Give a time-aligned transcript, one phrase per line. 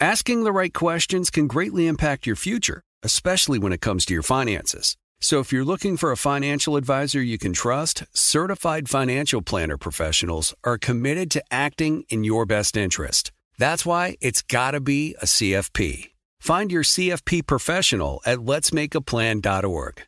[0.00, 4.22] Asking the right questions can greatly impact your future, especially when it comes to your
[4.22, 4.96] finances.
[5.20, 10.54] So if you're looking for a financial advisor you can trust, certified financial planner professionals
[10.64, 13.30] are committed to acting in your best interest.
[13.56, 16.10] That's why it's got to be a CFP.
[16.40, 20.02] Find your CFP professional at letsmakeaplan.org.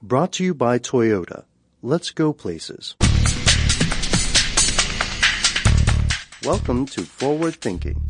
[0.00, 1.44] Brought to you by Toyota.
[1.82, 2.94] Let's go places.
[6.44, 8.00] Welcome to Forward Thinking.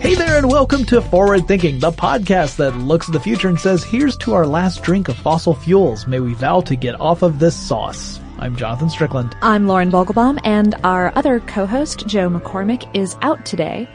[0.00, 3.58] Hey there, and welcome to Forward Thinking, the podcast that looks at the future and
[3.58, 6.06] says, here's to our last drink of fossil fuels.
[6.06, 8.18] May we vow to get off of this sauce.
[8.38, 9.36] I'm Jonathan Strickland.
[9.42, 13.88] I'm Lauren Vogelbaum, and our other co-host, Joe McCormick, is out today.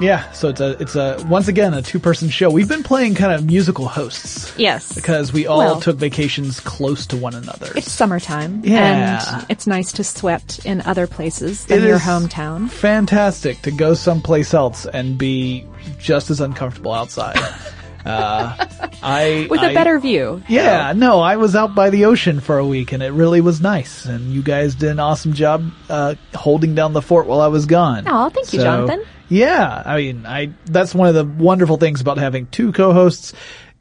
[0.00, 2.50] Yeah, so it's a it's a once again a two person show.
[2.50, 4.52] We've been playing kind of musical hosts.
[4.56, 4.92] Yes.
[4.92, 7.70] Because we all Well- took vacations close to one another.
[7.76, 9.22] It's summertime, Yeah.
[9.38, 12.68] and it's nice to sweat in other places It your hometown.
[12.70, 15.66] Fantastic to go someplace else and be
[15.98, 17.38] just as uncomfortable outside.
[18.04, 18.66] uh,
[19.02, 20.42] I With a I- better view.
[20.48, 23.60] Yeah, no, I was out by the ocean for a week and it really was
[23.60, 24.04] nice.
[24.04, 27.66] And you guys did an awesome job uh, holding down the fort while I was
[27.66, 28.04] gone.
[28.06, 29.04] Oh, thank you, So, Jonathan.
[29.28, 33.32] Yeah, I mean, I that's one of the wonderful things about having two co-hosts.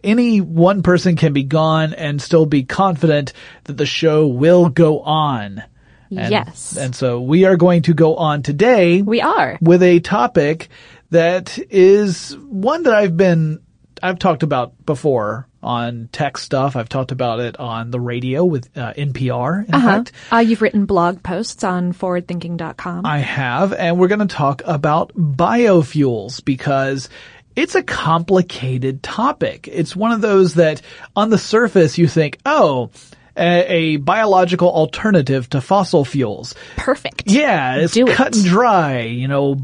[0.04, 3.34] Any one person can be gone and still be confident
[3.66, 5.62] that the show will go on.
[6.10, 6.76] And, Yes.
[6.78, 9.02] And so we are going to go on today.
[9.02, 9.58] We are.
[9.62, 10.70] With a topic
[11.12, 13.62] that is one that I've been,
[14.02, 16.76] I've talked about before on tech stuff.
[16.76, 19.68] I've talked about it on the radio with uh, NPR.
[19.68, 19.88] In Uh-huh.
[19.88, 23.06] fact, Uh, you've written blog posts on forwardthinking.com.
[23.06, 27.10] I have, and we're going to talk about biofuels because
[27.56, 29.68] it's a complicated topic.
[29.72, 30.82] It's one of those that
[31.16, 32.90] on the surface you think, oh,
[33.38, 36.56] a, a biological alternative to fossil fuels.
[36.76, 37.24] Perfect.
[37.28, 38.16] Yeah, it's Do it.
[38.16, 39.58] cut and dry, you know,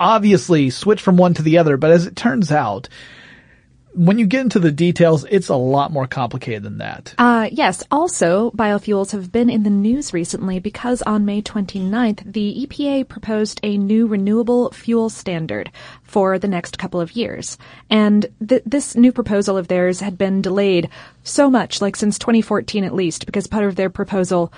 [0.00, 2.88] obviously switch from one to the other, but as it turns out,
[3.96, 7.14] when you get into the details, it's a lot more complicated than that.
[7.16, 7.82] Uh, yes.
[7.90, 13.58] Also, biofuels have been in the news recently because on May 29th, the EPA proposed
[13.62, 15.70] a new renewable fuel standard
[16.02, 17.56] for the next couple of years.
[17.88, 20.90] And th- this new proposal of theirs had been delayed
[21.22, 24.52] so much, like since 2014 at least, because part of their proposal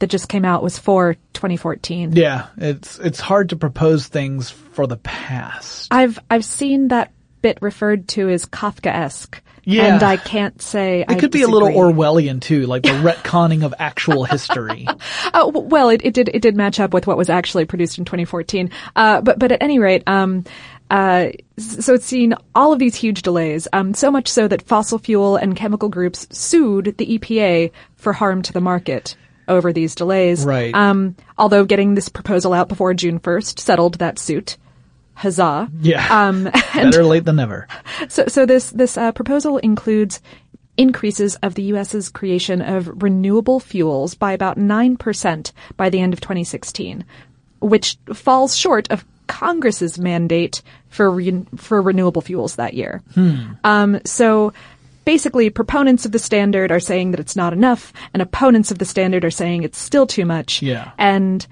[0.00, 2.16] that just came out was for 2014.
[2.16, 5.86] Yeah, it's, it's hard to propose things for the past.
[5.92, 9.40] I've, I've seen that bit referred to as Kafkaesque.
[9.64, 9.94] Yeah.
[9.94, 11.68] And I can't say It I could be a little.
[11.68, 14.88] Orwellian too, like the retconning of actual history.
[15.32, 18.04] W- well, it, it did it did match up with what was actually produced in
[18.04, 18.70] 2014.
[18.96, 20.44] Uh, but but at any rate, um,
[20.90, 21.28] Uh,
[21.58, 25.36] so it's seen all of these huge delays, um, so much so that fossil fuel
[25.36, 29.16] and chemical groups sued the EPA for harm to the market
[29.48, 30.44] over these delays.
[30.44, 30.74] Right.
[30.74, 34.56] Um, although getting this proposal out before June 1st settled that suit.
[35.14, 35.70] Huzzah.
[35.80, 36.06] Yeah.
[36.28, 36.44] Um,
[36.74, 37.68] Better late than never.
[38.08, 40.20] so, so this this uh, proposal includes
[40.76, 46.12] increases of the U.S.'s creation of renewable fuels by about nine percent by the end
[46.12, 47.04] of 2016,
[47.60, 53.02] which falls short of Congress's mandate for re- for renewable fuels that year.
[53.64, 54.52] Um, so.
[55.04, 58.84] Basically, proponents of the standard are saying that it's not enough, and opponents of the
[58.84, 60.62] standard are saying it's still too much.
[60.62, 60.92] Yeah.
[60.96, 61.44] And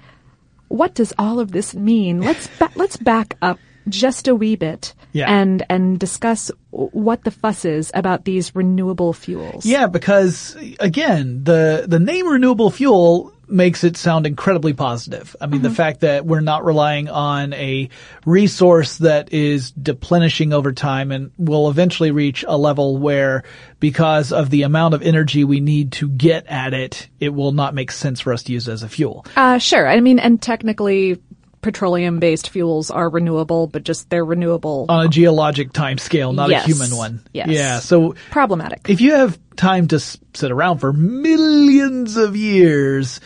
[0.71, 2.21] what does all of this mean?
[2.21, 3.59] Let's ba- let's back up
[3.89, 5.29] just a wee bit Yeah.
[5.29, 9.65] and and discuss what the fuss is about these renewable fuels.
[9.65, 15.35] Yeah, because again, the the name renewable fuel makes it sound incredibly positive.
[15.39, 17.89] I mean, the fact that we're not relying on a
[18.25, 23.43] resource that is deplenishing over time and will eventually reach a level where
[23.79, 27.73] because of the amount of energy we need to get at it, it will not
[27.73, 29.25] make sense for us to use it as a fuel.
[29.35, 29.87] Uh, sure.
[29.87, 31.21] I mean, and technically,
[31.61, 34.85] petroleum-based fuels are renewable, but just they're renewable.
[34.89, 36.63] On a geologic time scale, not Yes.
[36.65, 37.21] a human one.
[37.33, 37.49] Yes.
[37.49, 37.79] Yeah.
[37.79, 38.89] So problematic.
[38.89, 43.19] if you have time to sit around for millions of years,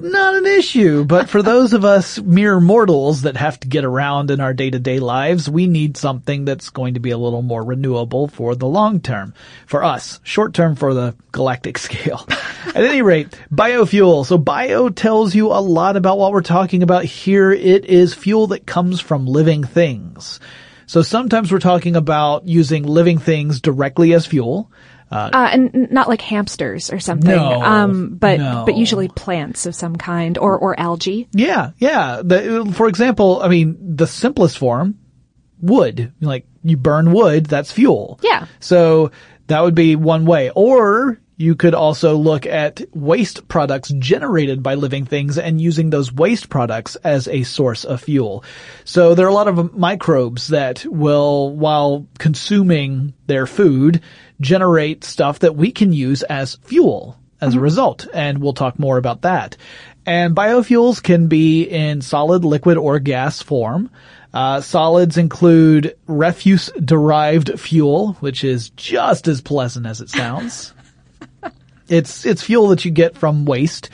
[0.00, 1.04] not an issue.
[1.04, 4.70] But for those of us mere mortals that have to get around in our day
[4.70, 8.54] to day lives, we need something that's going to be a little more renewable for
[8.54, 9.34] the long term.
[9.66, 12.26] For us, short term for the galactic scale.
[12.66, 14.26] At any rate, biofuel.
[14.26, 17.50] So bio tells you a lot about what we're talking about here.
[17.50, 20.40] It is fuel that comes from living things.
[20.88, 24.70] So sometimes we're talking about using living things directly as fuel.
[25.10, 27.30] Uh, and not like hamsters or something.
[27.30, 28.64] No, um, but no.
[28.66, 31.28] but usually plants of some kind or or algae.
[31.32, 32.22] Yeah, yeah.
[32.24, 34.98] The, for example, I mean, the simplest form,
[35.60, 36.12] wood.
[36.20, 38.18] Like you burn wood, that's fuel.
[38.22, 38.46] Yeah.
[38.58, 39.12] So
[39.46, 40.50] that would be one way.
[40.50, 46.12] Or you could also look at waste products generated by living things and using those
[46.12, 48.42] waste products as a source of fuel.
[48.84, 54.00] So there are a lot of microbes that will, while consuming their food,
[54.40, 58.06] generate stuff that we can use as fuel as a result.
[58.14, 59.58] And we'll talk more about that.
[60.06, 63.90] And biofuels can be in solid, liquid, or gas form.
[64.32, 70.72] Uh, solids include refuse derived fuel, which is just as pleasant as it sounds.
[71.88, 73.90] It's it's fuel that you get from waste.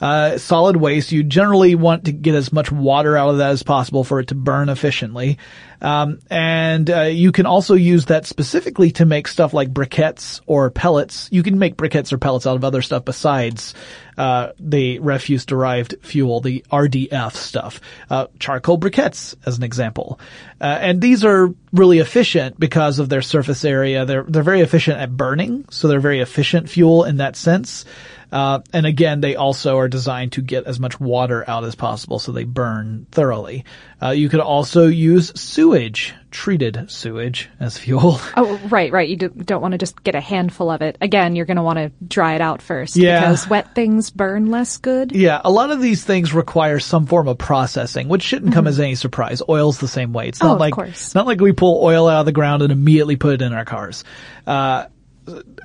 [0.00, 3.62] Uh, solid waste, you generally want to get as much water out of that as
[3.62, 5.38] possible for it to burn efficiently.
[5.80, 10.70] Um, and uh, you can also use that specifically to make stuff like briquettes or
[10.70, 11.28] pellets.
[11.30, 13.74] You can make briquettes or pellets out of other stuff besides
[14.16, 17.80] uh, the refuse-derived fuel, the RDF stuff.
[18.08, 20.18] Uh, charcoal briquettes, as an example.
[20.60, 24.06] Uh, and these are really efficient because of their surface area.
[24.06, 27.84] They're they're very efficient at burning, so they're very efficient fuel in that sense.
[28.32, 32.18] Uh, and again, they also are designed to get as much water out as possible,
[32.18, 33.64] so they burn thoroughly.
[34.02, 38.20] Uh, you could also use sewage, treated sewage, as fuel.
[38.36, 39.08] Oh, right, right.
[39.08, 40.98] You do, don't want to just get a handful of it.
[41.00, 43.20] Again, you're going to want to dry it out first Yeah.
[43.20, 45.12] because wet things burn less good.
[45.12, 48.78] Yeah, a lot of these things require some form of processing, which shouldn't come as
[48.80, 49.40] any surprise.
[49.48, 50.28] Oil's the same way.
[50.28, 50.46] It's Mm-hmm.
[50.46, 53.16] Oh, not of like not like we pull oil out of the ground and immediately
[53.16, 54.04] put it in our cars.
[54.46, 54.86] Uh,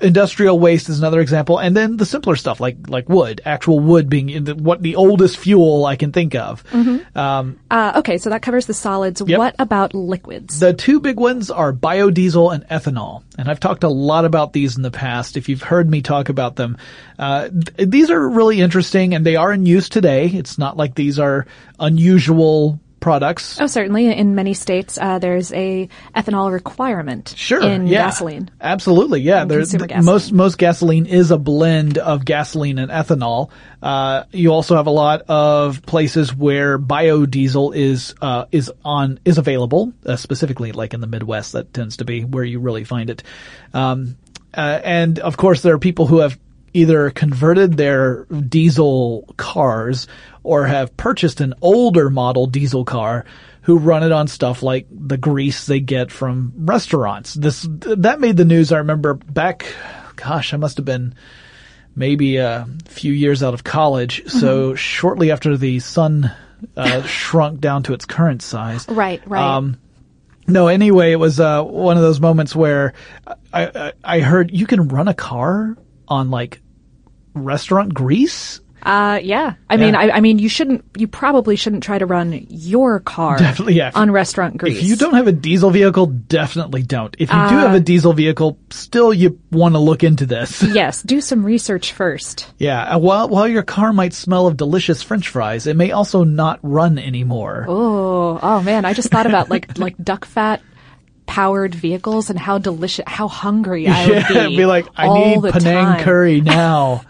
[0.00, 4.08] industrial waste is another example, and then the simpler stuff like like wood, actual wood
[4.08, 6.64] being in the, what the oldest fuel I can think of.
[7.14, 9.22] Um, Uh, okay, so that covers the solids.
[9.24, 9.38] Yep.
[9.38, 10.58] What about liquids?
[10.60, 13.22] The two big ones are biodiesel and ethanol.
[13.38, 15.36] And I've talked a lot about these in the past.
[15.36, 16.76] If you've heard me talk about them,
[17.18, 20.26] uh, th- these are really interesting and they are in use today.
[20.26, 21.46] It's not like these are
[21.80, 23.60] unusual products.
[23.60, 24.10] Oh, certainly.
[24.10, 27.60] In many states, uh, there's a ethanol requirement Sure.
[27.60, 28.04] in yeah.
[28.06, 28.50] gasoline.
[28.60, 29.20] Absolutely.
[29.20, 29.44] Yeah.
[29.44, 33.50] There's th- most most gasoline is a blend of gasoline and ethanol.
[33.82, 39.36] Uh, you also have a lot of places where biodiesel is uh, is on is
[39.36, 39.92] available.
[40.06, 43.22] Uh, specifically, like in the Midwest, that tends to be where you really find it.
[43.74, 44.16] Um,
[44.54, 46.38] uh, and of course, there are people who have
[46.74, 50.06] either converted their diesel cars
[50.42, 53.24] or have purchased an older model diesel car
[53.62, 57.34] who run it on stuff like the grease they get from restaurants.
[57.34, 58.72] This that made the news.
[58.72, 59.66] I remember back,
[60.16, 61.14] gosh, I must have been
[61.94, 64.26] maybe a few years out of college.
[64.26, 66.32] So shortly after the sun
[66.76, 68.88] uh, shrunk down to its current size.
[68.88, 69.56] Right, right.
[69.56, 69.78] Um,
[70.48, 72.94] no, anyway, it was uh, one of those moments where
[73.26, 75.76] I, I I heard you can run a car
[76.08, 76.60] on like
[77.34, 78.60] restaurant grease.
[78.82, 79.54] Uh, yeah.
[79.70, 83.38] I mean, I, I mean, you shouldn't, you probably shouldn't try to run your car
[83.38, 83.92] Definitely, yeah.
[83.94, 84.78] on restaurant grease.
[84.78, 87.14] If you don't have a diesel vehicle, definitely don't.
[87.18, 90.62] If you do Uh, have a diesel vehicle, still you want to look into this.
[90.72, 92.52] Yes, do some research first.
[92.58, 92.96] yeah.
[92.96, 96.98] While while your car might smell of delicious French fries, it may also not run
[96.98, 97.66] anymore.
[97.68, 100.60] Oh, oh man, I just thought about like, like duck fat
[101.26, 104.56] powered vehicles and how delicious, how hungry I would yeah, be.
[104.56, 106.00] be like, I need Penang time.
[106.04, 107.02] curry now.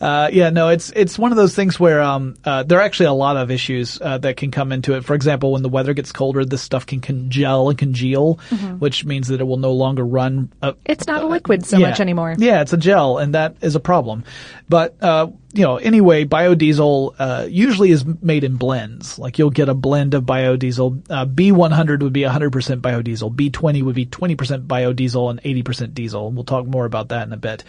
[0.00, 3.06] Uh, yeah, no, it's it's one of those things where um, uh, there are actually
[3.06, 5.04] a lot of issues uh, that can come into it.
[5.04, 8.34] For example, when the weather gets colder, this stuff can congel and congeal,
[8.78, 10.52] which means that it will no longer run.
[10.60, 11.90] Uh, It's not a liquid so yeah.
[11.90, 12.34] much anymore.
[12.38, 14.24] Yeah, it's a gel, and that is a problem.
[14.68, 19.18] But uh, you know, anyway, biodiesel uh, usually is made in blends.
[19.18, 21.04] Like you'll get a blend of biodiesel.
[21.08, 23.34] Uh, B100 would be 100% biodiesel.
[23.34, 26.26] B20 would be 20% biodiesel and 80% diesel.
[26.26, 27.62] And we'll talk more about that in a bit.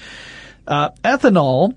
[0.68, 1.76] Uh, ethanol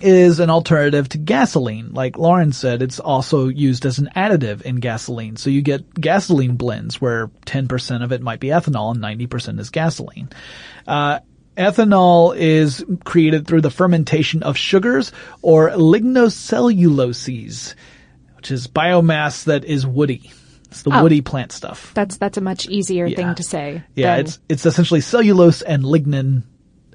[0.00, 1.92] is an alternative to gasoline.
[1.92, 5.36] Like Lauren said, it's also used as an additive in gasoline.
[5.36, 9.70] So you get gasoline blends where 10% of it might be ethanol and 90% is
[9.70, 10.28] gasoline.
[10.86, 11.20] Uh,
[11.56, 15.12] ethanol is created through the fermentation of sugars
[15.42, 17.74] or lignocelluloses,
[18.36, 20.30] which is biomass that is woody.
[20.70, 21.02] It's the Oh.
[21.02, 21.92] woody plant stuff.
[21.94, 23.16] That's, that's a much easier Yeah.
[23.16, 23.82] thing to say.
[23.94, 26.42] Yeah, than- it's it's essentially cellulose and lignin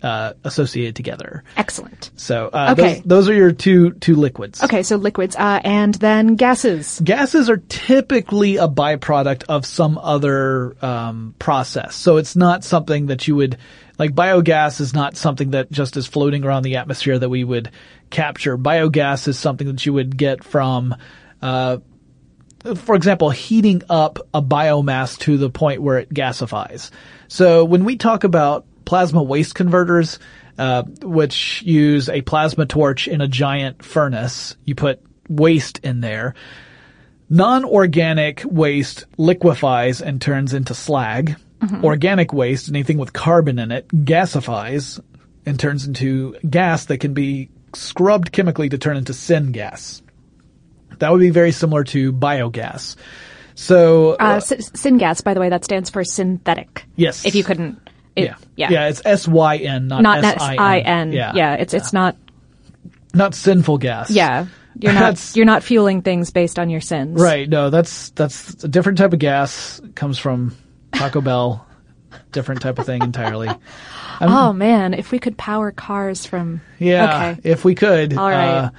[0.03, 1.43] uh, associated together.
[1.57, 2.12] excellent.
[2.15, 2.95] So uh, Okay.
[2.95, 4.62] those, those are your two two liquids.
[4.62, 7.00] Okay, so liquids, uh, and then gases.
[7.03, 11.95] Gases are typically a byproduct of some other um, process.
[11.95, 13.57] So it's not something that you would
[13.98, 14.12] like.
[14.13, 17.72] Biogas is not something that just is floating around the atmosphere that we would
[18.10, 18.57] capture.
[18.57, 20.95] Biogas is something that you would get from.
[21.41, 21.77] Uh,
[22.75, 26.91] for example, heating up a biomass to the point where it gasifies.
[27.27, 30.19] So when we talk about plasma waste converters,
[30.57, 36.35] uh, which use a plasma torch in a giant furnace, you put waste in there.
[37.29, 41.35] Non-organic waste liquefies and turns into slag.
[41.81, 44.99] Organic waste, anything with carbon in it, gasifies
[45.45, 50.01] and turns into gas that can be scrubbed chemically to turn into syngas.
[50.99, 52.97] That would be very similar to biogas.
[53.55, 56.85] So, Uh, s- syngas, by the way, that stands for synthetic.
[56.97, 57.25] Yes.
[57.25, 57.77] If you couldn't.
[58.15, 58.36] It, yeah.
[58.55, 58.70] Yeah.
[58.72, 60.53] Yeah, it's S-Y-N, not, Not S-I-N.
[60.53, 61.12] S-I-N.
[61.13, 61.32] Yeah.
[61.36, 61.53] Yeah.
[61.55, 62.15] It's, it's not,
[63.13, 64.10] Not sinful gas.
[64.10, 64.46] yeah.
[64.79, 67.22] You're not, you're not fueling things based on your sins.
[67.22, 67.48] Right.
[67.48, 69.79] No, that's, that's a different type of gas.
[69.93, 70.55] Comes from
[70.93, 71.67] Taco Bell.
[72.32, 73.50] Different type of thing entirely.
[74.22, 76.62] Oh man, if we could power cars from.
[76.79, 77.32] Yeah.
[77.34, 77.50] Okay.
[77.50, 78.15] If we could.
[78.15, 78.48] All right.
[78.48, 78.70] Uh,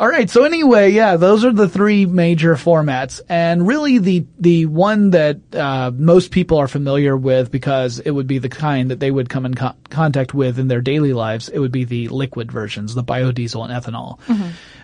[0.00, 0.30] all right.
[0.30, 5.54] So anyway, yeah, those are the three major formats, and really the the one that
[5.54, 9.28] uh, most people are familiar with because it would be the kind that they would
[9.28, 11.50] come in co- contact with in their daily lives.
[11.50, 14.18] It would be the liquid versions, the biodiesel and ethanol.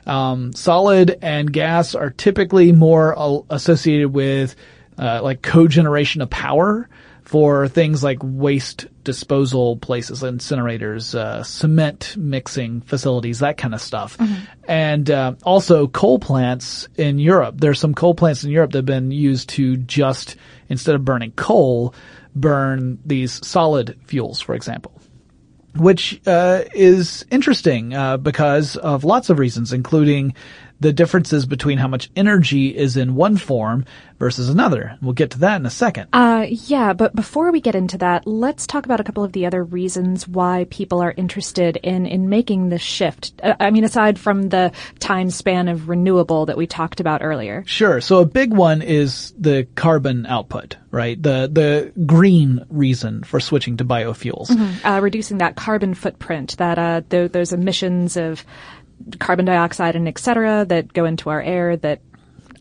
[0.06, 4.54] Um, solid and gas are typically more uh, associated with
[4.98, 6.90] uh, like cogeneration of power
[7.22, 14.18] for things like waste disposal places, incinerators, uh, cement mixing facilities, that kind of stuff.
[14.68, 17.54] And uh, also coal plants in Europe.
[17.58, 20.36] There's some coal plants in Europe that have been used to just,
[20.68, 21.94] instead of burning coal,
[22.34, 24.92] burn these solid fuels, for example
[25.76, 30.34] which uh, is interesting uh, because of lots of reasons, including
[30.80, 33.84] the differences between how much energy is in one form
[34.18, 34.98] versus another.
[35.02, 36.08] We'll get to that in a second.
[36.12, 39.46] Uh, yeah, but before we get into that, let's talk about a couple of the
[39.46, 43.34] other reasons why people are interested in, in making this shift.
[43.42, 47.62] Uh, I mean, aside from the time span of renewable that we talked about earlier.
[47.66, 48.00] Sure.
[48.00, 51.20] So a big one is the carbon output, right?
[51.22, 54.50] The the green reason for switching to biofuels.
[54.84, 58.44] Uh, reducing that carbon footprint, that, uh, th- those emissions of
[59.18, 62.00] carbon dioxide and et cetera that go into our air that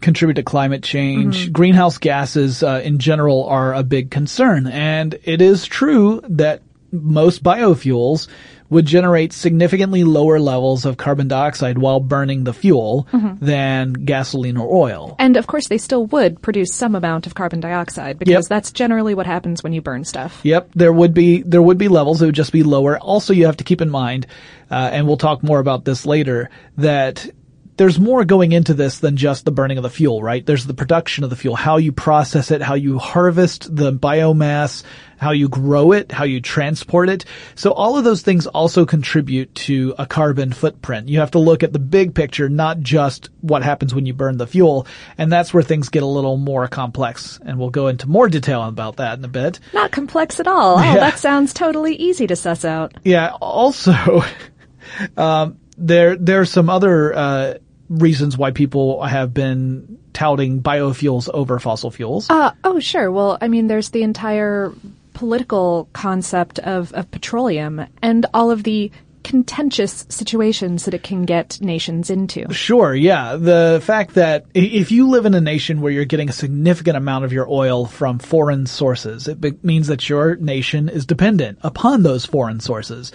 [0.01, 1.51] contribute to climate change.
[1.51, 6.61] Greenhouse gases uh, in general are a big concern, and it is true that
[6.91, 8.27] most biofuels
[8.69, 13.07] would generate significantly lower levels of carbon dioxide while burning the fuel
[13.41, 15.15] than gasoline or oil.
[15.19, 18.49] And of course, they still would produce some amount of carbon dioxide because Yep.
[18.49, 20.39] that's generally what happens when you burn stuff.
[20.43, 22.21] Yep, there would be there would be levels.
[22.21, 22.97] It would just be lower.
[22.97, 24.25] Also, you have to keep in mind,
[24.71, 27.29] uh, and we'll talk more about this later, that
[27.77, 30.45] there's more going into this than just the burning of the fuel, right?
[30.45, 34.83] There's the production of the fuel, how you process it, how you harvest the biomass,
[35.17, 37.25] how you grow it, how you transport it.
[37.55, 41.09] So all of those things also contribute to a carbon footprint.
[41.09, 44.37] You have to look at the big picture, not just what happens when you burn
[44.37, 44.87] the fuel.
[45.17, 47.39] And that's where things get a little more complex.
[47.45, 49.59] And we'll go into more detail about that in a bit.
[49.73, 50.77] Not complex at all.
[50.77, 50.95] Oh, Yeah.
[50.95, 52.93] that sounds totally easy to suss out.
[53.03, 53.31] Yeah.
[53.41, 54.23] Also,
[55.17, 57.53] um, there there are some other uh,
[57.89, 62.29] reasons why people have been touting biofuels over fossil fuels.
[62.29, 63.11] Uh, oh, sure.
[63.11, 64.73] Well, I mean, there's the entire
[65.13, 68.91] political concept of, of petroleum and all of the
[69.25, 72.45] contentious situations that it can get nations into.
[72.53, 73.35] Sure, yeah.
[73.35, 77.25] The fact that if you live in a nation where you're getting a significant amount
[77.25, 82.03] of your oil from foreign sources, it be- means that your nation is dependent upon
[82.03, 83.11] those foreign sources.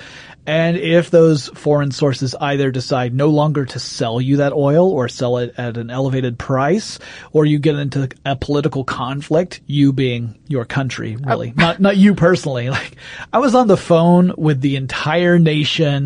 [0.46, 5.08] And if those foreign sources either decide no longer to sell you that oil or
[5.08, 6.98] sell it at an elevated price,
[7.30, 11.60] or you get into a political conflict, you being your country, really, oh.
[11.60, 12.68] not, not you personally.
[12.80, 12.96] Like,
[13.32, 15.99] I was on the phone with the entire nation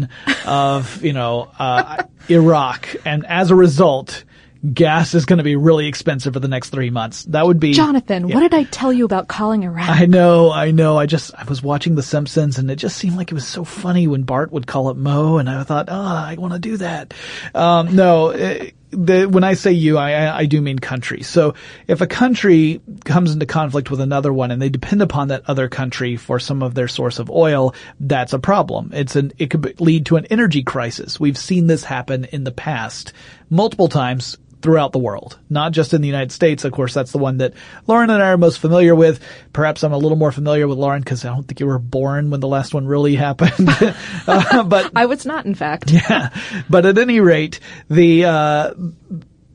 [0.47, 4.25] of, you know, uh, Iraq, and as a result,
[4.73, 7.25] gas is going to be really expensive for the next three months.
[7.25, 8.35] That would be Jonathan, yeah.
[8.35, 9.89] what did I tell you about calling Iraq?
[9.89, 10.97] I know, I know.
[10.99, 13.65] I just I was watching The Simpsons, and it just seemed like it was so
[13.65, 16.79] funny when Bart would call it Moe, and I thought, oh, I want to do
[16.79, 17.15] that.
[17.55, 18.31] Um, no.
[18.31, 21.23] It, the, when I say you, I, I do mean country.
[21.23, 21.55] So
[21.87, 25.69] if a country comes into conflict with another one and they depend upon that other
[25.69, 28.91] country for some of their source of oil, that's a problem.
[28.95, 31.19] It's an, it could lead to an energy crisis.
[31.21, 33.13] We've seen this happen in the past
[33.51, 36.65] multiple times throughout the world, not just in the United States.
[36.65, 37.53] Of course, that's the one that
[37.87, 39.21] Lauren and I are most familiar with.
[39.53, 42.31] Perhaps I'm a little more familiar with Lauren because I don't think you were born
[42.31, 43.53] when the last one really happened.
[44.27, 45.91] uh, but I was not, in fact.
[45.91, 46.31] Yeah,
[46.71, 48.73] but at any rate, the uh,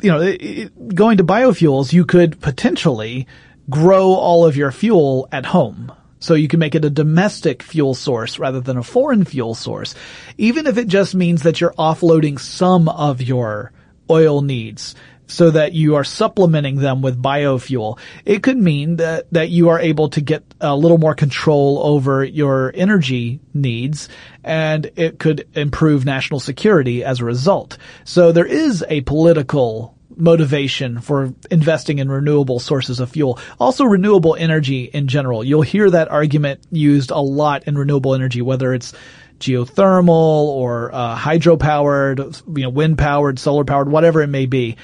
[0.03, 3.25] you know, it, it, going to biofuels, you could potentially
[3.67, 5.91] grow all of your fuel at home.
[6.19, 9.95] So you can make it a domestic fuel source rather than a foreign fuel source.
[10.37, 13.71] Even if it just means that you're offloading some of your
[14.09, 14.95] oil needs
[15.29, 17.99] so that you are supplementing them with biofuel.
[18.25, 22.23] It could mean that, that you are able to get a little more control over
[22.23, 24.09] your energy needs
[24.43, 27.77] and it could improve national security as a result.
[28.05, 33.39] So there is a political motivation for investing in renewable sources of fuel.
[33.59, 35.43] Also renewable energy in general.
[35.43, 38.93] You'll hear that argument used a lot in renewable energy, whether it's
[39.39, 44.77] geothermal or uh, hydro-powered, you know, wind-powered, solar-powered, whatever it may be.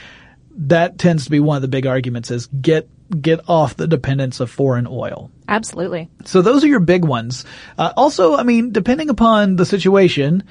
[0.58, 2.90] That tends to be one of the big arguments is get
[3.22, 5.30] get off the dependence of foreign oil.
[5.48, 6.10] Absolutely.
[6.24, 7.46] So those are your big ones.
[7.78, 10.44] Uh, also, I mean, depending upon the situation,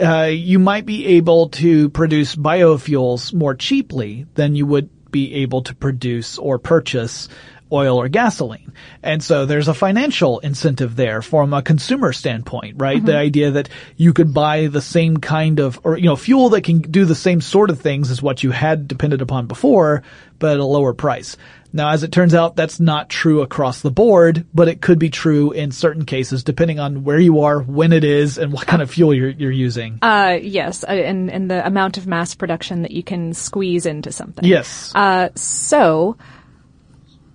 [0.00, 5.62] uh, you might be able to produce biofuels more cheaply than you would be able
[5.62, 7.28] to produce or purchase
[7.72, 8.72] oil or gasoline.
[9.02, 12.98] And so there's a financial incentive there from a consumer standpoint, right?
[12.98, 13.06] Mm-hmm.
[13.06, 16.64] The idea that you could buy the same kind of, or, you know, fuel that
[16.64, 20.02] can do the same sort of things as what you had depended upon before,
[20.38, 21.36] but at a lower price.
[21.70, 25.10] Now, as it turns out, that's not true across the board, but it could be
[25.10, 28.80] true in certain cases, depending on where you are, when it is, and what kind
[28.80, 29.98] of fuel you're, you're using.
[30.00, 34.10] Uh, yes, uh, and, and the amount of mass production that you can squeeze into
[34.10, 34.46] something.
[34.46, 34.92] Yes.
[34.94, 36.16] Uh, so,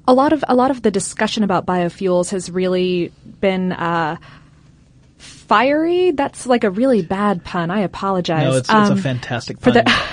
[0.08, 4.18] a lot of a lot of the discussion about biofuels has really been uh,
[5.18, 6.12] fiery.
[6.12, 7.72] That's like a really bad pun.
[7.72, 8.44] I apologize.
[8.44, 9.74] No, it's, um, it's a um, fantastic pun.
[9.74, 10.04] For the,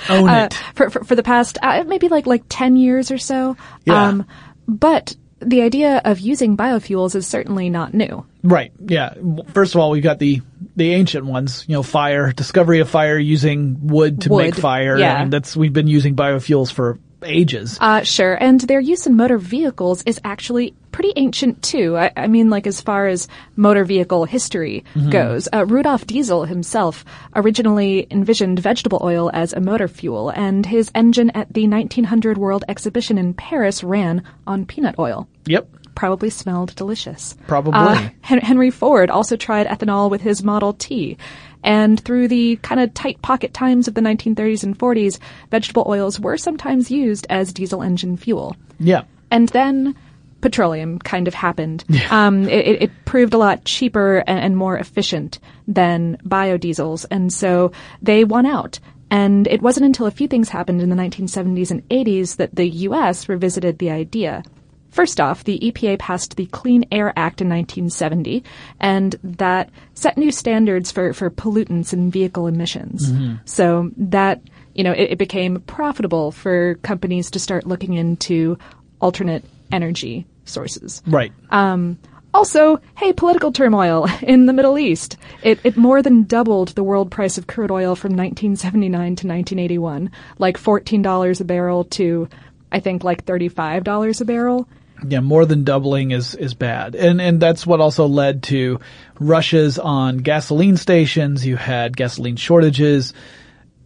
[0.08, 0.54] Own uh, it.
[0.74, 3.56] For, for, for, the past uh, maybe like like ten years or so.
[3.84, 4.08] Yeah.
[4.08, 4.26] Um,
[4.66, 8.26] but the idea of using biofuels is certainly not new.
[8.42, 8.72] Right.
[8.80, 9.14] Yeah.
[9.52, 10.42] First of all, we've got the
[10.74, 11.64] the ancient ones.
[11.68, 14.42] You know, fire, discovery of fire using wood to wood.
[14.42, 14.98] make fire.
[14.98, 15.22] Yeah.
[15.22, 17.78] And that's we've been using biofuels for ages.
[17.80, 18.34] Uh, sure.
[18.34, 21.96] And their use in motor vehicles is actually pretty ancient too.
[21.96, 25.10] I, I mean, like as far as motor vehicle history mm-hmm.
[25.10, 27.04] goes, uh, Rudolf Diesel himself
[27.34, 32.64] originally envisioned vegetable oil as a motor fuel, and his engine at the 1900 World
[32.68, 35.28] Exhibition in Paris ran on peanut oil.
[35.46, 37.36] Yep probably smelled delicious.
[37.48, 37.72] Probably.
[37.74, 41.18] Uh, Henry Ford also tried ethanol with his Model T.
[41.64, 45.18] And through the kind of tight pocket times of the 1930s and 40s,
[45.50, 48.54] vegetable oils were sometimes used as diesel engine fuel.
[48.78, 49.02] Yeah.
[49.32, 49.96] And then
[50.40, 51.84] petroleum kind of happened.
[51.88, 52.06] Yeah.
[52.12, 57.06] Um, it, it, proved a lot cheaper and, and more efficient than biodiesels.
[57.10, 58.78] And so they won out.
[59.10, 62.68] And it wasn't until a few things happened in the 1970s and 80s that the
[62.68, 63.28] U.S.
[63.28, 64.44] revisited the idea.
[64.90, 68.42] First off, the EPA passed the Clean Air Act in 1970,
[68.80, 73.12] and that set new standards for, for pollutants and vehicle emissions.
[73.12, 73.36] Mm-hmm.
[73.44, 74.42] So that,
[74.74, 78.58] you know, it, it became profitable for companies to start looking into
[79.00, 81.02] alternate energy sources.
[81.06, 81.32] Right.
[81.50, 81.98] Um,
[82.34, 85.16] also, hey, political turmoil in the Middle East.
[85.42, 90.10] It, it more than doubled the world price of crude oil from 1979 to 1981,
[90.38, 92.28] like $14 a barrel to,
[92.70, 94.68] I think, like $35 a barrel.
[95.06, 98.80] Yeah, more than doubling is is bad, and and that's what also led to
[99.20, 101.46] rushes on gasoline stations.
[101.46, 103.14] You had gasoline shortages.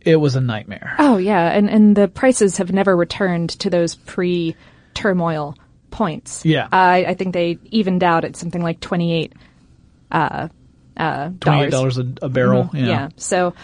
[0.01, 0.97] It was a nightmare.
[0.99, 5.57] Oh yeah, and and the prices have never returned to those pre-turmoil
[5.91, 6.45] points.
[6.45, 6.69] Yeah.
[6.73, 9.35] I I think they evened out at something like twenty eight.
[10.11, 10.49] Uh,
[10.97, 12.65] uh, Twenty eight dollars a, a barrel.
[12.65, 13.09] Mhm, yeah.
[13.17, 13.55] So,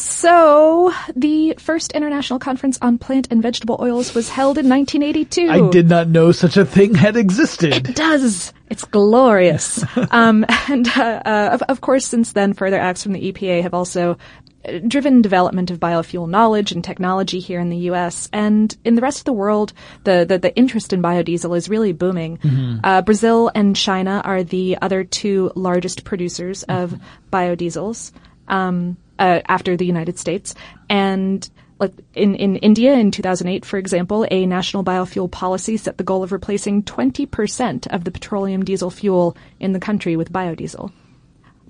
[0.00, 5.48] so the first international conference on plant and vegetable oils was held in 1982.
[5.48, 7.74] I did not know such a thing had existed.
[7.74, 8.52] It does.
[8.70, 9.84] It's glorious.
[10.10, 13.74] um, and uh, uh, of, of course, since then, further acts from the EPA have
[13.74, 14.16] also
[14.64, 18.28] uh, driven development of biofuel knowledge and technology here in the U.S.
[18.32, 19.72] and in the rest of the world.
[20.04, 22.80] The the, the interest in biodiesel is really booming.
[22.84, 26.94] Uh, Brazil and China are the other two largest producers of
[27.32, 28.12] biodiesels
[28.48, 30.54] um, uh, after the United States,
[30.88, 36.04] and like in, in India in 2008, for example, a national biofuel policy set the
[36.04, 40.92] goal of replacing 20% of the petroleum diesel fuel in the country with biodiesel.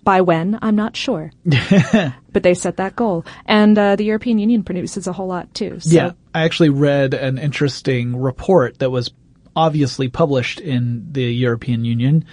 [0.03, 1.33] By when, I'm not sure.
[1.45, 3.27] but they set that goal.
[3.45, 5.81] And uh, the European Union produces a whole lot too.
[5.81, 5.95] So.
[5.95, 9.11] Yeah, I actually read an interesting report that was
[9.55, 12.25] obviously published in the European Union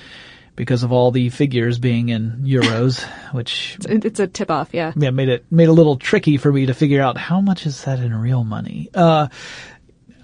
[0.55, 4.93] because of all the figures being in euros, which It- It's a tip off, yeah.
[4.95, 7.65] yeah made it made it a little tricky for me to figure out how much
[7.65, 8.89] is that in real money.
[8.93, 9.27] Uh,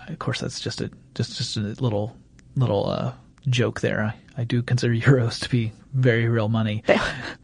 [0.08, 2.16] of course, that's just a just just a little
[2.56, 3.12] little uh,
[3.50, 4.04] joke there.
[4.38, 6.84] I, I do consider euros to be very real money,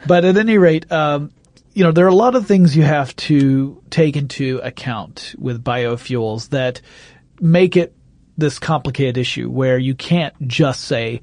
[0.07, 1.31] but at any rate, um,
[1.73, 5.63] you know there are a lot of things you have to take into account with
[5.63, 6.81] biofuels that
[7.41, 7.93] make it
[8.37, 11.21] this complicated issue where you can't just say,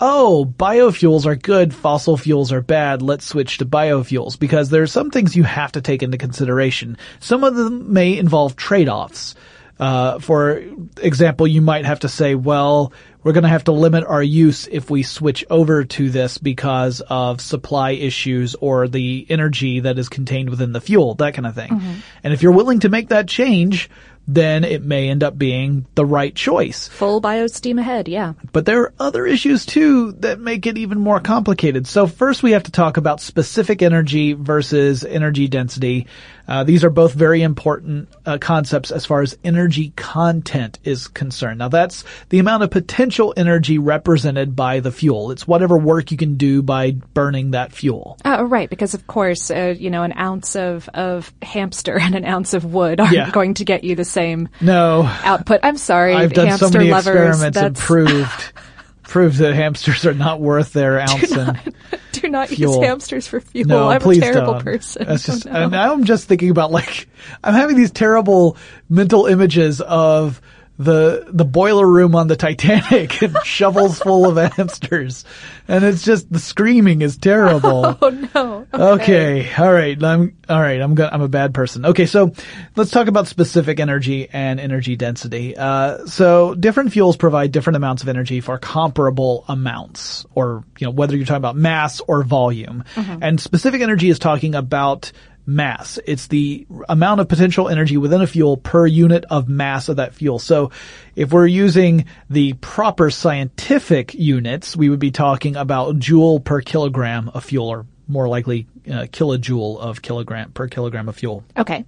[0.00, 4.86] oh, biofuels are good, fossil fuels are bad, let's switch to biofuels, because there are
[4.86, 6.98] some things you have to take into consideration.
[7.20, 9.34] Some of them may involve trade-offs.
[9.78, 10.62] Uh, for
[11.02, 14.66] example, you might have to say, well, we're going to have to limit our use
[14.68, 20.08] if we switch over to this because of supply issues or the energy that is
[20.08, 22.02] contained within the fuel, that kind of thing.
[22.22, 23.90] And if you're willing to make that change,
[24.28, 26.88] then it may end up being the right choice.
[26.88, 28.32] Full bio steam ahead, yeah.
[28.52, 31.86] But there are other issues too that make it even more complicated.
[31.86, 36.06] So first we have to talk about specific energy versus energy density.
[36.48, 41.58] Uh, these are both very important uh, concepts as far as energy content is concerned.
[41.58, 45.30] Now that's the amount of potential energy represented by the fuel.
[45.30, 48.16] It's whatever work you can do by burning that fuel.
[48.24, 52.24] Uh, right, because of course, uh, you know, an ounce of, of hamster and an
[52.24, 53.30] ounce of wood aren't Yeah.
[53.30, 55.60] going to get you the same No, output.
[55.62, 57.06] I'm sorry, I've done hamster so many lovers.
[57.16, 58.52] experiments and proved
[59.08, 61.58] proved that hamsters are not worth their ounce and
[62.12, 63.66] Do not use hamsters for fuel.
[63.68, 64.64] No, I'm please a terrible don't.
[64.64, 65.04] person.
[65.06, 65.52] That's Oh, just, no.
[65.52, 67.08] and now I'm just thinking about like,
[67.44, 68.56] I'm having these terrible
[68.88, 70.40] mental images of
[70.78, 75.24] the, the boiler room on the Titanic and shovels full of hamsters.
[75.68, 77.96] And it's just, the screaming is terrible.
[78.06, 78.66] Oh no.
[78.72, 79.52] Okay.
[79.58, 80.00] All right.
[80.02, 80.80] I'm all right.
[80.80, 81.84] I'm go- I'm a bad person.
[81.86, 82.06] Okay.
[82.06, 82.32] So
[82.76, 85.56] let's talk about specific energy and energy density.
[85.56, 90.90] Uh, so different fuels provide different amounts of energy for comparable amounts or, you know,
[90.90, 92.84] whether you're talking about mass or volume.
[92.96, 95.10] And specific energy is talking about
[95.46, 95.98] mass.
[96.04, 100.14] It's the amount of potential energy within a fuel per unit of mass of that
[100.14, 100.38] fuel.
[100.38, 100.72] So
[101.14, 107.30] if we're using the proper scientific units, we would be talking about joule per kilogram
[107.30, 111.44] of fuel or more likely uh, kilojoule of kilogram per kilogram of fuel.
[111.56, 111.84] Okay.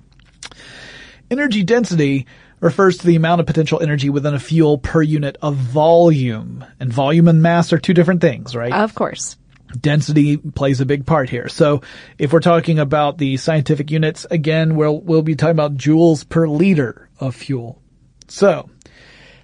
[1.30, 2.26] Energy density
[2.60, 6.64] refers to the amount of potential energy within a fuel per unit of volume.
[6.80, 8.72] And volume and mass are two different things, right?
[8.72, 9.36] Of course.
[9.80, 11.48] Density plays a big part here.
[11.48, 11.82] So
[12.18, 16.48] if we're talking about the scientific units, again, we'll, we'll be talking about joules per
[16.48, 17.80] liter of fuel.
[18.28, 18.70] So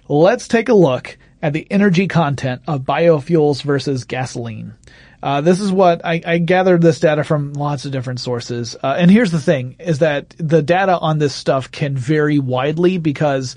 [0.07, 4.73] let's take a look at the energy content of biofuels versus gasoline.
[5.21, 8.75] Uh, this is what I, I gathered this data from lots of different sources.
[8.81, 12.99] Uh, and here's the thing is that the data on this stuff can vary widely
[12.99, 13.55] because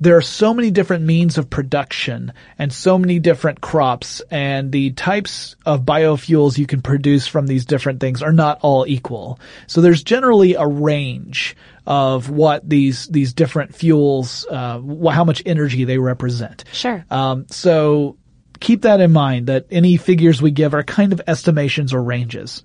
[0.00, 4.90] there are so many different means of production and so many different crops and the
[4.90, 9.38] types of biofuels you can produce from these different things are not all equal.
[9.66, 15.42] So there's generally a range of what these, these different fuels, uh, wh- how much
[15.46, 16.64] energy they represent.
[16.72, 17.04] Sure.
[17.10, 18.16] Um, so
[18.60, 22.62] keep that in mind that any figures we give are kind of estimations or ranges.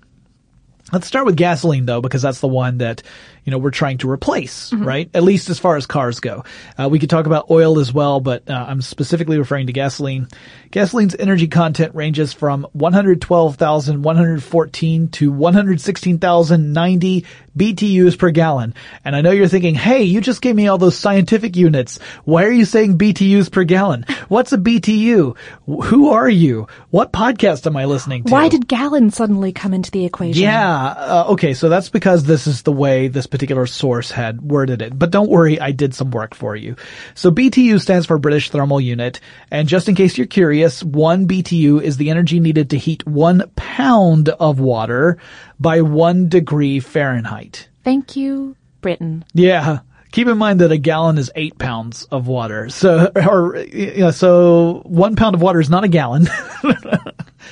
[0.92, 3.02] Let's start with gasoline though, because that's the one that,
[3.44, 5.10] you know, we're trying to replace, right?
[5.14, 6.44] At least as far as cars go.
[6.78, 10.28] Uh, we could talk about oil as well, but uh, I'm specifically referring to gasoline.
[10.70, 17.24] Gasoline's energy content ranges from 112,114 to 116,090
[17.56, 18.74] BTUs per gallon.
[19.04, 21.98] And I know you're thinking, hey, you just gave me all those scientific units.
[22.24, 24.04] Why are you saying BTUs per gallon?
[24.28, 25.36] What's a BTU?
[25.66, 26.68] Who are you?
[26.90, 28.32] What podcast am I listening to?
[28.32, 30.42] Why did gallon suddenly come into the equation?
[30.42, 30.86] Yeah.
[30.86, 31.54] Uh, okay.
[31.54, 34.98] So that's because this is the way this particular source had worded it.
[34.98, 36.76] But don't worry, I did some work for you.
[37.14, 39.20] So BTU stands for British Thermal Unit.
[39.50, 43.50] And just in case you're curious, one BTU is the energy needed to heat one
[43.56, 45.18] pound of water
[45.58, 47.68] by one degree Fahrenheit.
[47.84, 49.24] Thank you, Britain.
[49.32, 49.80] Yeah.
[50.12, 52.68] Keep in mind that a gallon is eight pounds of water.
[52.68, 56.28] So, or, you know, so one pound of water is not a gallon.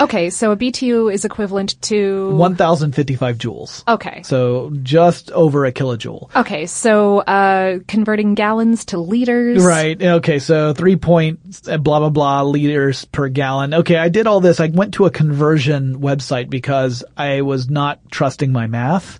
[0.00, 3.82] Okay, so a BTU is equivalent to 1055 joules.
[3.88, 4.22] Okay.
[4.22, 6.34] So just over a kilojoule.
[6.36, 9.64] Okay, so uh converting gallons to liters.
[9.64, 10.00] Right.
[10.00, 10.38] Okay.
[10.38, 13.74] So three point blah blah blah liters per gallon.
[13.74, 13.96] Okay.
[13.96, 14.60] I did all this.
[14.60, 19.18] I went to a conversion website because I was not trusting my math.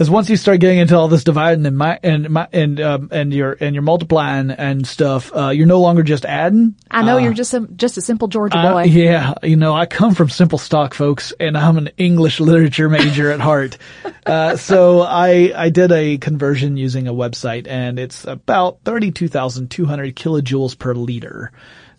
[0.00, 3.10] Because once you start getting into all this dividing and my, and my, and um,
[3.12, 6.74] and you're and you're multiplying and stuff, uh, you're no longer just adding.
[6.90, 8.84] I know you're just a just a simple Georgia Uh, boy.
[8.84, 13.30] yeah, you know, I come from simple stock, folks, and I'm an English literature major
[13.30, 13.76] at heart.
[14.26, 19.70] Uh, so I I did a conversion using a website, and it's about thirty-two thousand
[19.70, 21.50] two hundred kilojoules per liter.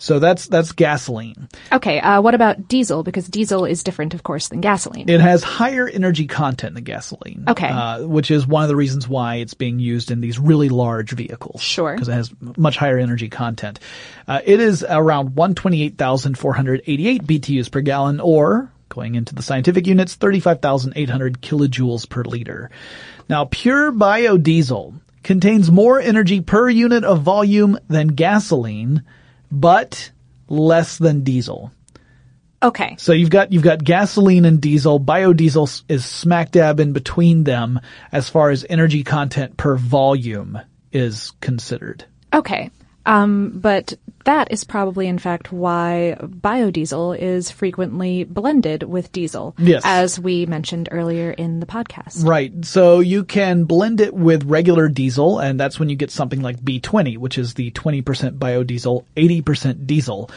[0.02, 1.48] So that's that's gasoline.
[1.72, 3.04] Okay, uh what about diesel?
[3.04, 5.08] Because diesel is different, of course, than gasoline.
[5.08, 7.44] It has higher energy content than gasoline.
[7.48, 7.68] Okay.
[7.68, 11.12] Uh, which is one of the reasons why it's being used in these really large
[11.12, 11.62] vehicles.
[11.62, 11.94] Sure.
[11.94, 13.80] Because it has much higher energy content.
[14.28, 21.42] Uh, it is around 128,488 BTUs per gallon or, going into the scientific units, 35,800
[21.42, 22.72] kilojoules per liter.
[23.30, 29.04] Now, pure biodiesel contains more energy per unit of volume than gasoline,
[29.52, 30.12] but
[30.48, 31.72] less than diesel.
[32.64, 32.96] okay.
[32.98, 35.00] So you've got you've got gasoline and diesel.
[35.00, 37.80] Biodiesel is smack dab in between them
[38.12, 40.60] as far as energy content per volume
[40.92, 42.06] is considered.
[42.34, 42.70] Okay.
[43.06, 43.94] Um, but
[44.26, 49.56] that is probably in fact why biodiesel is frequently blended with diesel.
[49.58, 49.82] Yes.
[49.84, 52.26] As we mentioned earlier in the podcast.
[52.26, 52.66] Right.
[52.66, 56.60] So you can blend it with regular diesel, and that's when you get something like
[56.62, 58.04] B20, which is the 20%
[58.38, 60.30] biodiesel, 80% diesel.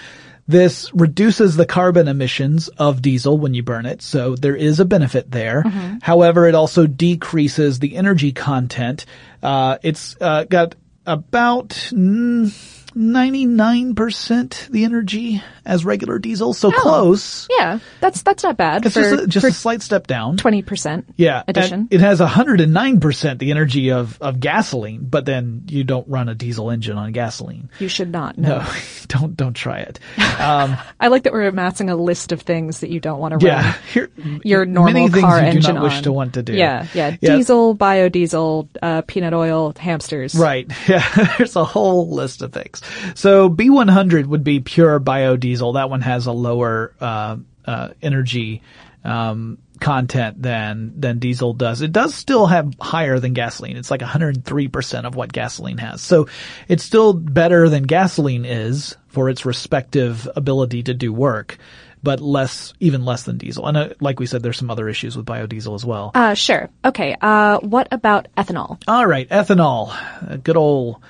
[0.47, 4.85] This reduces the carbon emissions of diesel when you burn it, so there is a
[4.85, 5.63] benefit there.
[6.03, 9.07] However, it also decreases the energy content.
[9.43, 10.75] Uh, it's uh, got
[11.07, 17.49] about mm, 99% the energy as regular diesel, so close.
[17.51, 20.37] Yeah, that's that's not bad It's for just a, just a slight step down.
[20.37, 21.07] twenty percent.
[21.17, 21.43] Yeah.
[21.47, 21.89] addition.
[21.91, 26.71] It has 109% the energy of, of gasoline, but then you don't run a diesel
[26.71, 27.71] engine on gasoline.
[27.79, 28.39] You should not.
[28.39, 28.59] No.
[28.59, 28.73] No,
[29.09, 30.01] don't, don't try it.
[30.19, 33.47] Um, I like that we're amassing a list of things that you don't want to
[33.47, 33.65] yeah.
[33.65, 34.11] run Here,
[34.43, 36.03] your normal many things car you do engine not wish on.
[36.05, 36.55] to want to do.
[36.55, 37.17] Yeah, yeah.
[37.21, 37.37] Yeah.
[37.37, 40.35] Diesel, biodiesel, uh, peanut oil, hamsters.
[40.35, 40.71] Right.
[40.89, 41.35] Yeah.
[41.39, 42.83] There's a whole list of things.
[43.15, 45.75] So B100 would be pure biodiesel.
[45.75, 48.63] That one has a lower, uh, uh, energy,
[49.05, 51.83] um, content than, than diesel does.
[51.83, 53.77] It does still have higher than gasoline.
[53.77, 56.01] It's like 103% of what gasoline has.
[56.01, 56.29] So
[56.69, 61.59] it's still better than gasoline is for its respective ability to do work,
[62.03, 63.67] but less, even less than diesel.
[63.67, 66.13] And uh, like we said, there's some other issues with biodiesel as well.
[66.15, 66.71] Uh, sure.
[66.85, 67.17] Okay.
[67.21, 68.81] Uh, what about ethanol?
[68.89, 69.29] All right.
[69.29, 69.95] Ethanol.
[70.31, 71.03] Uh, Good old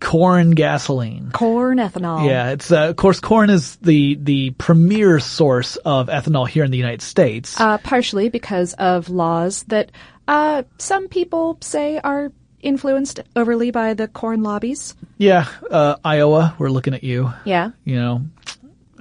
[0.00, 1.30] corn gasoline.
[1.32, 2.26] Corn ethanol.
[2.26, 6.70] Yeah, it's uh, of course corn is the the premier source of ethanol here in
[6.70, 7.60] the United States.
[7.60, 9.90] Uh, partially because of laws that
[10.26, 12.30] uh, some people say are
[12.60, 14.94] influenced overly by the corn lobbies.
[15.16, 17.32] yeah, uh, Iowa, we're looking at you.
[17.44, 17.70] Yeah.
[17.84, 18.22] You know,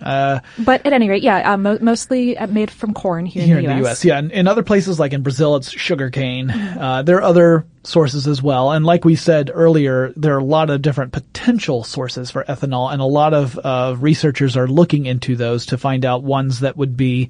[0.02, 3.58] uh, But at any rate, yeah, uh, mo- mostly uh, made from corn here, here
[3.58, 4.02] in the in U.S.
[4.02, 4.16] the U.S.
[4.16, 6.50] Yeah, and in other places like in Brazil, it's sugarcane.
[6.78, 10.44] Uh, there are other sources as well, and like we said earlier, there are a
[10.44, 15.06] lot of different potential sources for ethanol, and a lot of uh, researchers are looking
[15.06, 17.30] into those to find out ones that would be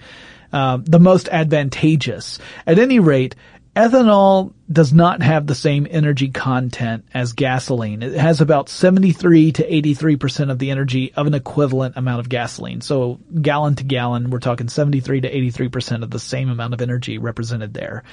[0.52, 2.40] uh, the most advantageous.
[2.66, 3.36] At any rate.
[3.78, 8.02] Ethanol does not have the same energy content as gasoline.
[8.02, 12.82] It has about 73 to 83% of the energy of an equivalent amount of gasoline.
[12.82, 17.20] So gallon to gallon, we're talking 73 to 83% of the same amount of energy
[17.20, 18.04] represented there.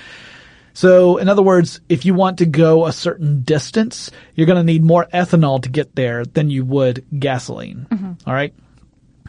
[0.75, 4.71] So in other words, if you want to go a certain distance, you're going to
[4.71, 7.87] need more ethanol to get there than you would gasoline.
[8.27, 8.53] All right.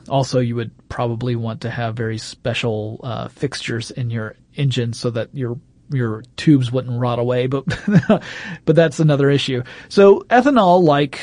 [0.10, 5.10] Also, you would probably want to have very special uh, fixtures in your engine so
[5.12, 5.58] that your
[5.90, 7.66] your tubes wouldn't rot away, but
[8.66, 9.64] but that's another issue.
[9.90, 11.20] So ethanol, like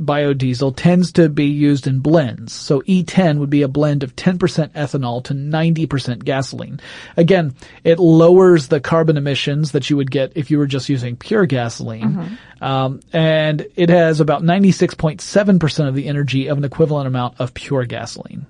[0.00, 2.52] biodiesel, tends to be used in blends.
[2.52, 4.38] So E10 would be a blend of 10%
[4.72, 6.80] ethanol to 90% gasoline.
[7.16, 11.16] Again, it lowers the carbon emissions that you would get if you were just using
[11.16, 12.38] pure gasoline.
[12.60, 17.84] Um, and it has about 96.7% of the energy of an equivalent amount of pure
[17.84, 18.46] gasoline.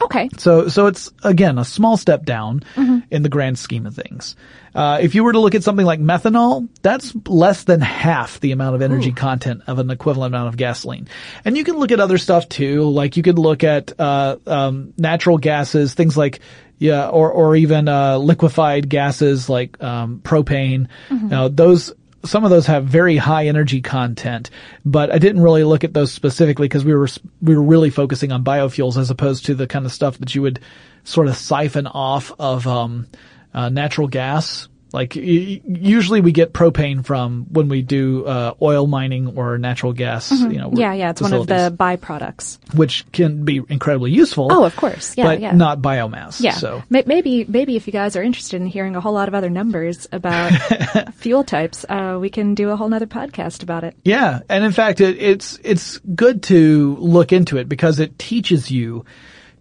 [0.00, 0.28] Okay.
[0.38, 2.62] So, so it's again a small step down
[3.10, 4.36] in the grand scheme of things.
[4.74, 8.52] Uh, if you were to look at something like methanol, that's less than half the
[8.52, 11.08] amount of energy content of an equivalent amount of gasoline.
[11.44, 14.94] And you can look at other stuff too, like you could look at uh, um,
[14.96, 16.40] natural gases, things like
[16.78, 20.88] yeah, or or even uh, liquefied gases like um, propane.
[21.28, 21.92] Now, those
[22.24, 24.50] some of those have very high energy content,
[24.84, 27.08] but I didn't really look at those specifically because we were
[27.40, 30.42] we were really focusing on biofuels as opposed to the kind of stuff that you
[30.42, 30.60] would
[31.04, 33.06] sort of siphon off of um,
[33.54, 34.68] uh, natural gas.
[34.92, 40.30] Like usually we get propane from when we do uh, oil mining or natural gas.
[40.30, 42.58] You know, Yeah, yeah, it's one of the byproducts.
[42.74, 44.48] which can be incredibly useful.
[44.50, 45.16] Oh, of course.
[45.16, 45.52] Yeah, but yeah.
[45.52, 46.40] not biomass.
[46.40, 46.52] Yeah.
[46.52, 49.34] So May- Maybe, maybe if you guys are interested in hearing a whole lot of
[49.34, 50.50] other numbers about
[51.14, 53.96] fuel types, uh, we can do a whole nother podcast about it.
[54.04, 58.70] Yeah, and in fact, it, it's it's good to look into it because it teaches
[58.70, 59.04] you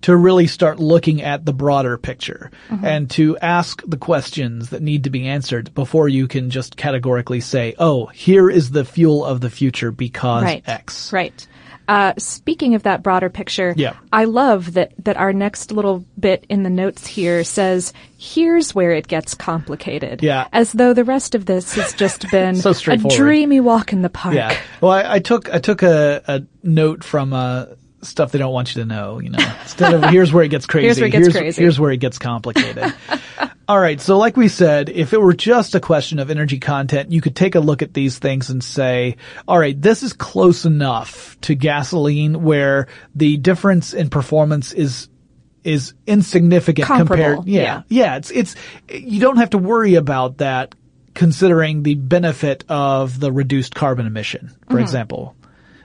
[0.02, 2.52] to really start looking at the broader picture
[2.84, 7.40] and to ask the questions that need to be answered before you can just categorically
[7.42, 10.64] say, "Oh, here is the fuel of the future because right.
[10.68, 11.48] X." Right.
[11.88, 13.96] Uh, speaking of that broader picture, Yeah.
[14.14, 18.92] I love that, that our next little bit in the notes here says, here's where
[18.92, 20.24] it gets complicated.
[20.24, 20.48] Yeah.
[20.54, 24.10] As though the rest of this has just been So a dreamy walk in the
[24.10, 24.36] park.
[24.36, 24.56] Yeah.
[24.80, 27.66] Well, I, I took I took a, a note from uh,
[28.02, 29.20] stuff they don't want you to know.
[29.20, 30.86] You know, instead of here's where it gets crazy.
[30.88, 31.62] Here's where it gets here's, crazy.
[31.62, 32.94] here's where it gets complicated.
[33.68, 34.02] All right.
[34.02, 37.36] So, like we said, if it were just a question of energy content, you could
[37.36, 39.16] take a look at these things and say,
[39.48, 45.08] all right, this is close enough to gasoline where the difference in performance is
[45.64, 47.48] is insignificant Comparable, compared.
[47.48, 48.18] Yeah, yeah.
[48.18, 48.56] It's it's
[48.90, 50.76] you don't have to worry about that
[51.14, 55.36] considering the benefit of the reduced carbon emission, for example,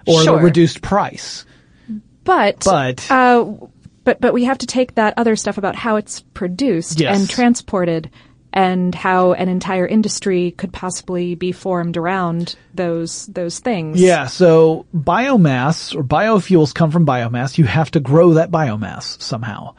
[0.07, 0.25] or Mm-hmm.
[0.25, 0.37] Sure.
[0.39, 1.45] the reduced price.
[2.27, 3.47] But, But- uh,
[4.05, 7.19] but, but we have to take that other stuff about how it's produced Yes.
[7.19, 8.11] and transported
[8.53, 14.01] and how an entire industry could possibly be formed around those, those things.
[14.01, 17.59] Yeah, so biomass or biofuels come from biomass.
[17.59, 19.75] You have to grow that biomass somehow.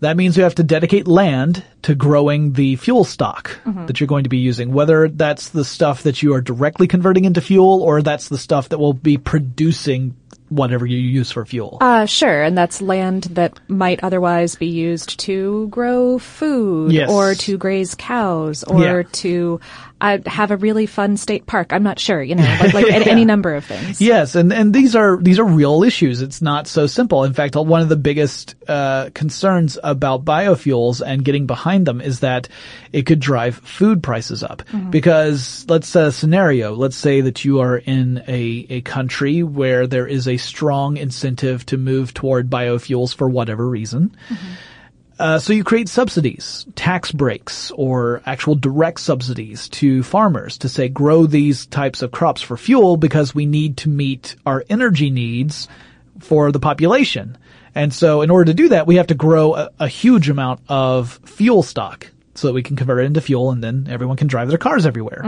[0.00, 4.24] That means you have to dedicate land to growing the fuel stock that you're going
[4.24, 8.00] to be using, whether that's the stuff that you are directly converting into fuel or
[8.02, 10.16] that's the stuff that will be producing
[10.50, 11.78] whatever you use for fuel.
[11.80, 17.08] Uh, sure, and that's land that might otherwise be used to grow food, Yes.
[17.10, 19.02] or to graze cows, or Yeah.
[19.12, 19.60] to
[20.00, 21.72] uh, have a really fun state park.
[21.72, 24.00] I'm not sure, you know, like, like any, any number of things.
[24.00, 26.22] Yes, and, and these are these are real issues.
[26.22, 27.24] It's not so simple.
[27.24, 32.20] In fact, one of the biggest uh, concerns about biofuels and getting behind them is
[32.20, 32.48] that
[32.92, 34.62] it could drive food prices up.
[34.90, 36.74] Because let's set a scenario.
[36.74, 41.66] Let's say that you are in a a country where there is a strong incentive
[41.66, 44.16] to move toward biofuels for whatever reason.
[45.20, 50.88] Uh, so you create subsidies, tax breaks, or actual direct subsidies to farmers to say
[50.88, 55.68] grow these types of crops for fuel because we need to meet our energy needs
[56.20, 57.36] for the population.
[57.74, 60.60] And so in order to do that, we have to grow a, a huge amount
[60.70, 64.26] of fuel stock so that we can convert it into fuel and then everyone can
[64.26, 65.20] drive their cars everywhere.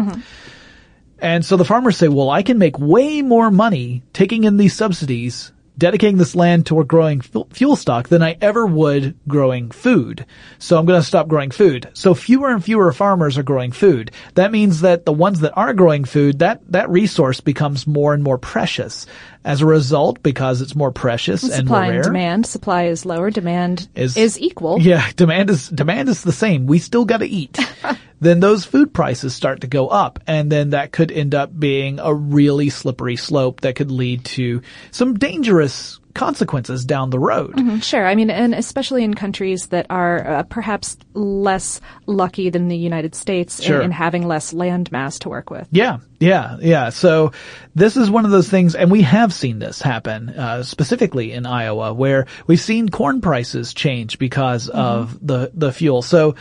[1.18, 4.74] And so the farmers say, well, I can make way more money taking in these
[4.74, 10.26] subsidies, dedicating this land toward growing fu- fuel stock than I ever would growing food.
[10.58, 11.88] So I'm going to stop growing food.
[11.94, 14.10] So fewer and fewer farmers are growing food.
[14.34, 18.22] That means that the ones that are growing food, that, that resource becomes more and
[18.22, 19.06] more precious.
[19.44, 21.96] As a result, because it's more precious and more Supply rare.
[21.96, 22.46] and demand.
[22.46, 23.30] Supply is lower.
[23.30, 24.80] Demand Is- is, equal.
[24.80, 26.66] Yeah, demand is demand is the same.
[26.66, 27.58] We still got to eat.
[28.20, 31.98] then those food prices start to go up, and then that could end up being
[31.98, 37.82] a really slippery slope that could lead to some dangerous consequences down the road.
[37.82, 38.06] Sure.
[38.06, 43.14] I mean, and especially in countries that are uh, perhaps less lucky than the United
[43.14, 43.80] States in- Sure.
[43.80, 45.66] in, having less land mass to work with.
[45.70, 46.90] Yeah, yeah, yeah.
[46.90, 47.32] So
[47.74, 51.46] this is one of those things, and we have seen this happen, uh, specifically in
[51.46, 56.02] Iowa, where we've seen corn prices change because of the, the fuel.
[56.02, 56.34] So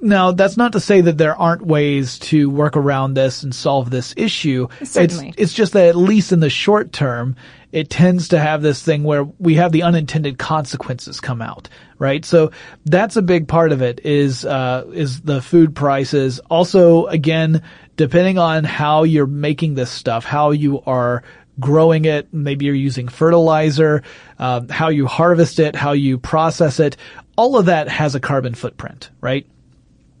[0.00, 3.90] Now, that's not to say that there aren't ways to work around this and solve
[3.90, 4.68] this issue.
[4.82, 5.28] Certainly.
[5.30, 7.36] It's, it's just that at least in the short term,
[7.70, 12.24] it tends to have this thing where we have the unintended consequences come out, right?
[12.24, 12.50] So
[12.84, 16.38] that's a big part of it is, uh, is the food prices.
[16.50, 17.62] Also, again,
[17.96, 21.22] depending on how you're making this stuff, how you are
[21.60, 24.02] growing it, maybe you're using fertilizer,
[24.38, 26.96] uh, how you harvest it, how you process it,
[27.36, 29.46] all of that has a carbon footprint, right?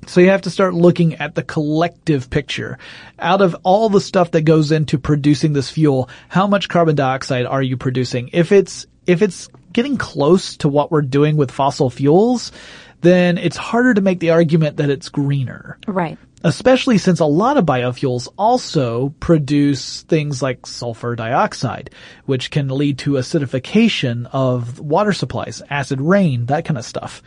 [0.06, 2.78] So you have to start looking at the collective picture.
[3.18, 7.46] Out of all the stuff that goes into producing this fuel, how much carbon dioxide
[7.46, 8.30] are you producing?
[8.32, 12.50] If it's, if it's getting close to what we're doing with fossil fuels,
[13.00, 15.78] then it's harder to make the argument that it's greener.
[15.86, 16.18] Right.
[16.44, 21.90] Especially since a lot of biofuels also produce things like sulfur dioxide,
[22.26, 27.22] which can lead to acidification of water supplies, acid rain, that kind of stuff.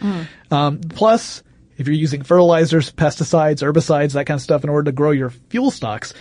[0.51, 1.43] Um, plus,
[1.78, 5.30] if you're using fertilizers, pesticides, herbicides, that kind of stuff in order to grow your
[5.30, 6.13] fuel stocks,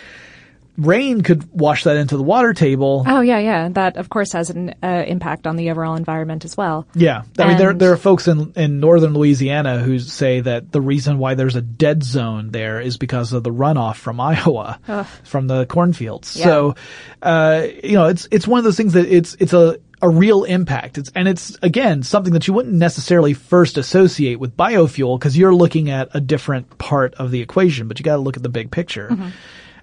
[0.77, 3.05] rain could wash that into the water table.
[3.07, 3.69] Oh yeah, yeah.
[3.69, 6.87] That of course has an uh, impact on the overall environment as well.
[6.95, 10.81] Yeah, I mean there there are folks in in northern Louisiana who say that the
[10.81, 14.81] reason why there's a dead zone there is because of the runoff from Iowa,
[15.25, 16.37] from the cornfields.
[16.37, 16.45] Yeah.
[16.45, 16.75] So,
[17.23, 20.45] uh, you know, it's it's one of those things that it's it's a a real
[20.45, 20.99] impact.
[20.99, 25.55] It's and it's again something that you wouldn't necessarily first associate with biofuel because you're
[25.55, 28.49] looking at a different part of the equation, but you got to look at the
[28.49, 29.33] big picture.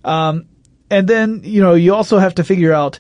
[0.04, 0.46] Um,
[0.92, 3.00] and then you know you also have to figure out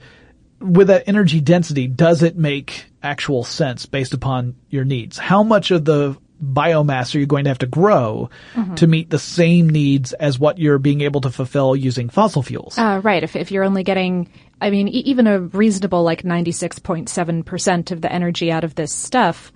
[0.59, 5.17] with that energy density, does it make actual sense based upon your needs?
[5.17, 8.29] How much of the biomass are you going to have to grow
[8.75, 12.77] to meet the same needs as what you're being able to fulfill using fossil fuels?
[12.77, 13.23] Uh, right.
[13.23, 18.11] If, if you're only getting, I mean, e- even a reasonable like 96.7% of the
[18.11, 19.51] energy out of this stuff,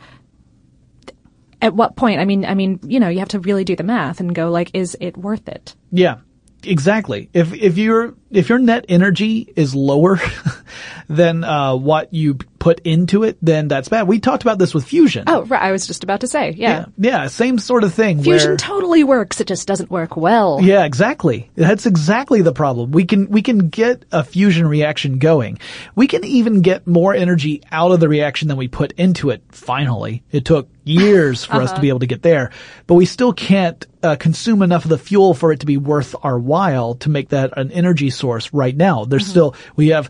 [1.62, 2.20] at what point?
[2.20, 4.52] I mean, I mean, you know, you have to really do the math and go
[4.52, 5.76] like, is it worth it?
[5.92, 6.18] Yeah,
[6.64, 7.30] exactly.
[7.34, 10.20] If if your if your net energy is lower
[11.08, 14.08] than uh, what you put into it, then that's bad.
[14.08, 15.26] We talked about this with fusion.
[15.28, 15.62] Oh, right.
[15.62, 16.86] I was just about to say, yeah.
[16.98, 18.24] yeah, yeah, same sort of thing.
[18.24, 19.40] Fusion where, totally works.
[19.40, 20.60] It just doesn't work well.
[20.62, 21.52] Yeah, exactly.
[21.56, 22.92] That's exactly the problem.
[22.92, 25.60] We can, we can get a fusion reaction going.
[25.94, 29.44] We can even get more energy out of the reaction than we put into it.
[29.52, 32.52] Finally, it took years for us to be able to get there,
[32.88, 36.16] but we still can't uh, consume enough of the fuel for it to be worth
[36.22, 39.06] our while to make that an energy source right now.
[39.06, 40.10] There's still, we have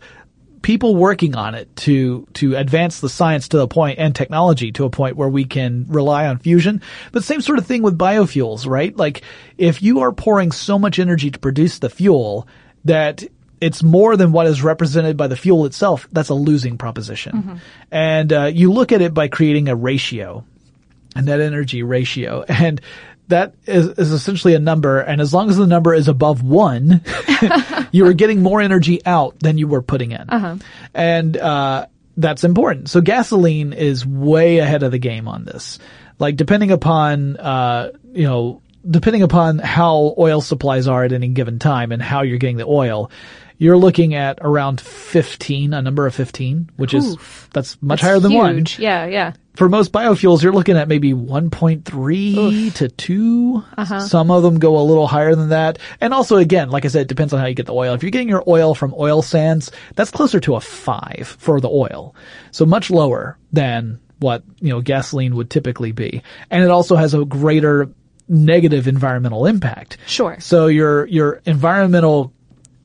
[0.65, 4.83] people working on it to to advance the science to the point and technology to
[4.85, 6.81] a point where we can rely on fusion.
[7.11, 8.97] But same sort of thing with biofuels, right?
[8.97, 9.21] Like
[9.59, 12.47] if you are pouring so much energy to produce the fuel
[12.83, 13.23] that
[13.61, 17.61] it's more than what is represented by the fuel itself, that's a losing proposition.
[17.91, 20.45] And uh, you look at it by creating a ratio,
[21.15, 22.81] a net energy ratio, and
[23.27, 24.99] that is, is essentially a number.
[24.99, 27.01] And as long as the number is above one,
[27.91, 30.29] you are getting more energy out than you were putting in.
[30.93, 32.89] And, uh, that's important.
[32.89, 35.79] So gasoline is way ahead of the game on this.
[36.17, 41.59] Like depending upon, uh, you know, depending upon how oil supplies are at any given
[41.59, 43.11] time and how you're getting the oil,
[43.57, 47.17] you're looking at around 15, a number of 15, which is,
[47.53, 48.79] that's much That's higher than one huge.
[48.79, 49.33] Yeah, yeah.
[49.55, 53.63] For most biofuels, you're looking at maybe 1.3 to 2.
[53.77, 53.99] Uh-huh.
[54.01, 55.79] Some of them go a little higher than that.
[56.01, 57.93] And also, again, like I said, it depends on how you get the oil.
[57.93, 61.69] If you're getting your oil from oil sands, that's closer to a 5 for the
[61.69, 62.15] oil.
[62.51, 66.21] So much lower than what, you know, gasoline would typically be.
[66.49, 67.89] And it also has a greater
[68.27, 69.97] negative environmental impact.
[70.07, 70.37] Sure.
[70.39, 72.33] So your, your environmental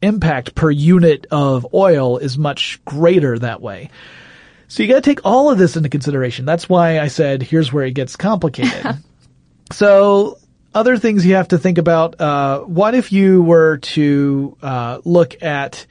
[0.03, 3.91] impact per unit of oil is much greater that way.
[4.71, 6.45] So you got to take all of this into consideration.
[6.45, 8.99] That's why I said here's where it gets complicated.
[9.73, 10.39] so
[10.73, 12.21] other things you have to think about.
[12.21, 15.87] Uh, what if you were to uh, look at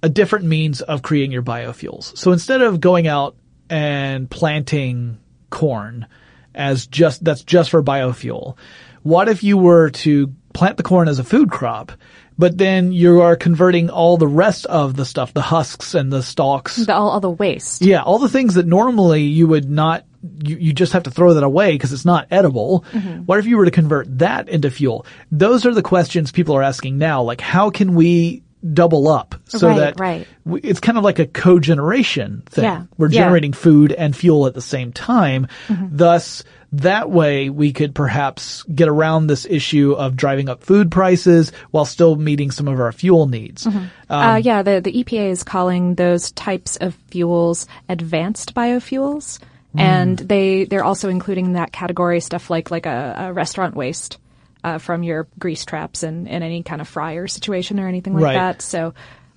[0.00, 2.16] a different means of creating your biofuels?
[2.16, 3.34] So instead of going out
[3.68, 5.18] and planting
[5.50, 6.06] corn
[6.54, 8.56] as just that's just for biofuel,
[9.02, 11.90] what if you were to plant the corn as a food crop?
[12.36, 16.22] But then you are converting all the rest of the stuff, the husks and the
[16.22, 17.82] stalks, The, all, all the waste.
[17.82, 20.04] yeah, all the things that normally you would not,
[20.42, 22.84] you, you just have to throw that away because it's not edible.
[23.26, 25.06] What if you were to convert that into fuel?
[25.30, 27.22] Those are the questions people are asking now.
[27.22, 30.26] Like, how can we double up so Right, that right.
[30.44, 32.64] we, it's kind of like a cogeneration thing.
[32.64, 33.20] Yeah, We're yeah.
[33.24, 35.48] generating food and fuel at the same time.
[35.68, 35.88] Mm-hmm.
[35.96, 36.42] Thus,
[36.82, 41.84] that way we could perhaps get around this issue of driving up food prices while
[41.84, 43.66] still meeting some of our fuel needs.
[43.66, 43.70] uh,
[44.10, 49.38] Um, yeah, the, the EPA is calling those types of fuels advanced biofuels.
[49.76, 54.18] And they, they're also including in that category stuff like, like a, a restaurant waste.
[54.62, 58.22] Uh, from your grease traps and, and any kind of fryer situation or anything like
[58.22, 58.34] Right.
[58.34, 58.62] that.
[58.62, 58.94] So,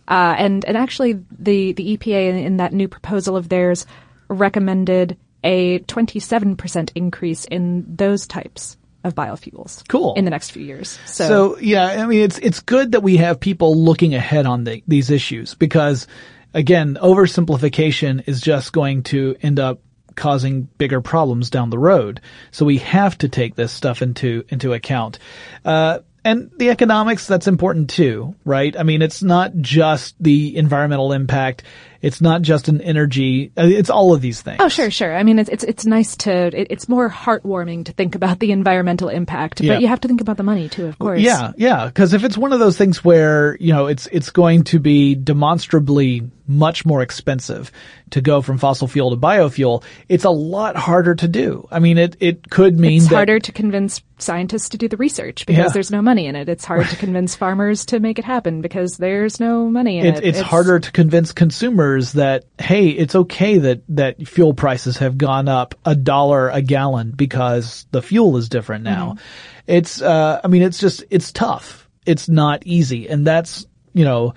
[0.07, 3.85] uh, and and actually, the the EPA in, in that new proposal of theirs
[4.29, 9.87] recommended a 27% increase in those types of biofuels.
[9.87, 10.13] Cool.
[10.15, 10.99] In the next few years.
[11.05, 14.63] So, So yeah, I mean, it's it's good that we have people looking ahead on
[14.63, 16.07] the, these issues because,
[16.53, 19.79] again, oversimplification is just going to end up
[20.15, 22.19] causing bigger problems down the road.
[22.51, 25.19] So we have to take this stuff into into account.
[25.63, 28.77] Uh, and the economics, that's important too, right?
[28.77, 31.63] I mean, it's not just the environmental impact.
[32.01, 33.51] It's not just an energy.
[33.57, 34.57] uh, It's all of these things.
[34.59, 35.15] Oh, sure, sure.
[35.15, 36.31] I mean, it's it's it's nice to.
[36.31, 39.73] It, it's more heartwarming to think about the environmental impact, Yeah.
[39.73, 41.21] but you have to think about the money too, of course.
[41.21, 41.87] Yeah, yeah.
[41.87, 45.15] Because if it's one of those things where you know it's it's going to be
[45.15, 47.71] demonstrably much more expensive
[48.09, 51.67] to go from fossil fuel to biofuel, it's a lot harder to do.
[51.71, 54.97] I mean, it it could mean It's that harder to convince scientists to do the
[54.97, 55.69] research because Yeah.
[55.73, 56.47] there's no money in it.
[56.49, 60.17] It's hard to convince farmers to make it happen because there's no money in it,
[60.17, 60.23] it.
[60.23, 65.47] it's, harder to convince consumers that hey, it's okay that that fuel prices have gone
[65.47, 69.17] up a dollar a gallon because the fuel is different now.
[69.65, 71.89] It's uh I mean it's just it's tough.
[72.05, 74.33] It's not easy and that's, you know,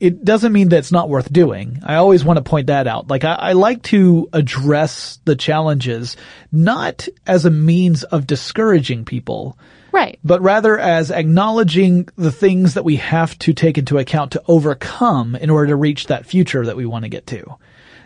[0.00, 1.80] it doesn't mean that it's not worth doing.
[1.84, 3.08] I always want to point that out.
[3.08, 6.16] Like I, I like to address the challenges
[6.50, 9.56] not as a means of discouraging people,
[9.92, 10.18] Right.
[10.24, 15.36] but rather as acknowledging the things that we have to take into account to overcome
[15.36, 17.56] in order to reach that future that we want to get to.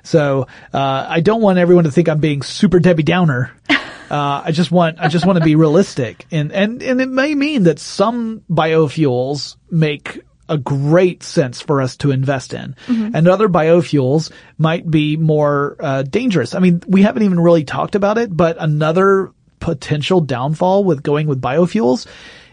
[0.03, 3.53] So uh, I don't want everyone to think I'm being super Debbie Downer.
[4.09, 7.35] Uh, I just want I just want to be realistic, and and and it may
[7.35, 13.49] mean that some biofuels make a great sense for us to invest in, and other
[13.49, 16.55] biofuels might be more uh, dangerous.
[16.55, 21.27] I mean, we haven't even really talked about it, but another potential downfall with going
[21.27, 22.07] with biofuels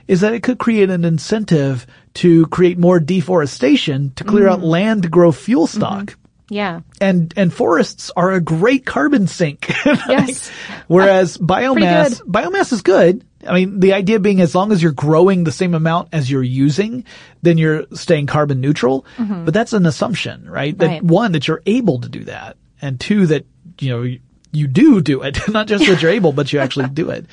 [0.07, 4.63] is that it could create an incentive to create more deforestation to clear out mm.
[4.63, 5.77] land to grow fuel mm-hmm.
[5.77, 6.15] stock.
[6.49, 6.81] Yeah.
[7.01, 9.71] And and forests are a great carbon sink.
[9.85, 10.51] Yes.
[10.87, 13.25] Whereas biomass biomass is good.
[13.47, 16.43] I mean, the idea being as long as you're growing the same amount as you're
[16.43, 17.05] using,
[17.41, 19.05] then you're staying carbon neutral.
[19.17, 19.45] Mm-hmm.
[19.45, 20.77] But that's an assumption, right?
[20.77, 21.03] That Right.
[21.03, 22.57] one, that you're able to do that.
[22.81, 23.45] And two, that,
[23.79, 24.17] you know,
[24.53, 25.39] you, do do it.
[25.49, 27.25] Not just that you're able, but you actually do it.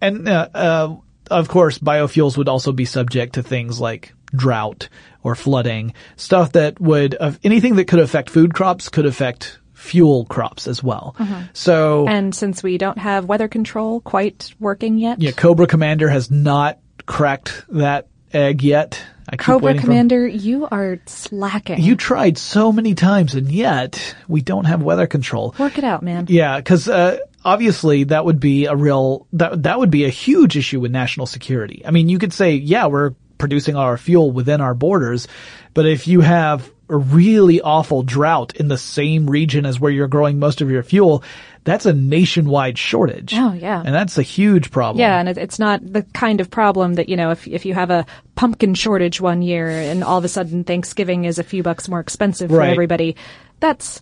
[0.00, 0.96] And, uh, uh,
[1.30, 4.88] of course, biofuels would also be subject to things like drought
[5.22, 10.24] or flooding, stuff that would, of anything that could affect food crops could affect fuel
[10.24, 11.14] crops as well.
[11.52, 16.30] So, And since we don't have weather control quite working yet, yeah, Cobra Commander has
[16.30, 19.02] not cracked that egg yet.
[19.28, 21.80] I Cobra waiting for- Commander, you are slacking.
[21.80, 25.54] You tried so many times and yet we don't have weather control.
[25.58, 26.26] work it out, man.
[26.28, 30.56] Yeah, because uh, obviously that would be a real that that would be a huge
[30.56, 31.82] issue with national security.
[31.84, 35.28] I mean, you could say, yeah, we're producing our fuel within our borders,
[35.74, 40.06] but if you have a really awful drought in the same region as where you're
[40.08, 41.22] growing most of your fuel,
[41.64, 43.34] that's a nationwide shortage.
[43.36, 43.82] Oh, yeah.
[43.84, 45.00] and that's a huge problem.
[45.00, 47.90] Yeah, and it's not the kind of problem that you know if if you have
[47.90, 48.06] a
[48.36, 51.98] pumpkin shortage one year and all of a sudden Thanksgiving is a few bucks more
[52.00, 52.70] expensive for Right.
[52.70, 53.16] everybody.
[53.58, 54.00] That's,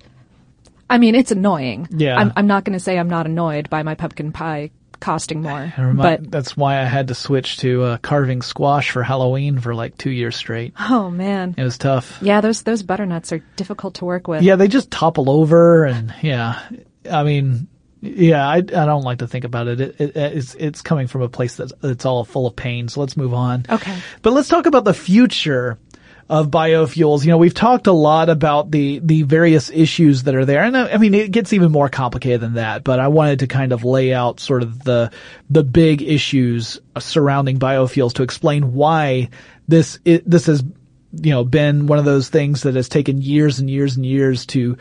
[0.91, 1.89] I mean, it's annoying.
[1.91, 2.18] Yeah.
[2.18, 4.70] I'm, I'm not going to say I'm not annoyed by my pumpkin pie
[5.05, 9.03] costing more, remind- but that's why I had to switch to uh, carving squash for
[9.03, 10.73] Halloween for like two years straight.
[10.81, 12.19] oh man, It was tough.
[12.23, 14.43] yeah, those those butternuts are difficult to work with.
[14.43, 16.61] Yeah, they just topple over, and yeah,
[17.11, 17.69] I mean,
[18.01, 19.81] yeah, I, I don't like to think about it.
[19.81, 20.17] It, it.
[20.17, 22.89] It's it's coming from a place that's it's all full of pain.
[22.89, 23.65] So let's move on.
[23.69, 23.97] Okay.
[24.23, 25.79] but let's talk about the future
[26.29, 27.25] of biofuels.
[27.25, 30.77] You know, we've talked a lot about the the various issues that are there, and
[30.77, 32.85] I, I mean, it gets even more complicated than that.
[32.85, 35.11] But I wanted to kind of lay out sort of the
[35.51, 39.31] the big issues surrounding biofuels to explain why
[39.68, 40.64] this it, this has
[41.22, 44.47] you know, been one of those things that has taken years and years and years
[44.47, 44.77] to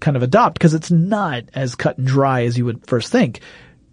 [0.00, 3.40] kind of adopt because it's not as cut and dry as you would first think.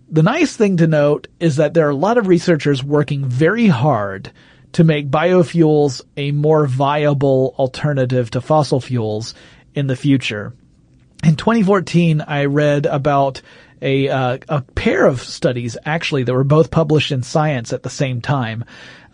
[0.09, 3.67] The nice thing to note is that there are a lot of researchers working very
[3.67, 4.31] hard
[4.75, 9.33] to make biofuels a more viable alternative to fossil fuels
[9.73, 10.53] in the future.
[11.23, 13.41] In 2014, I read about
[13.81, 17.89] a uh, a pair of studies actually that were both published in Science at the
[17.89, 18.65] same time,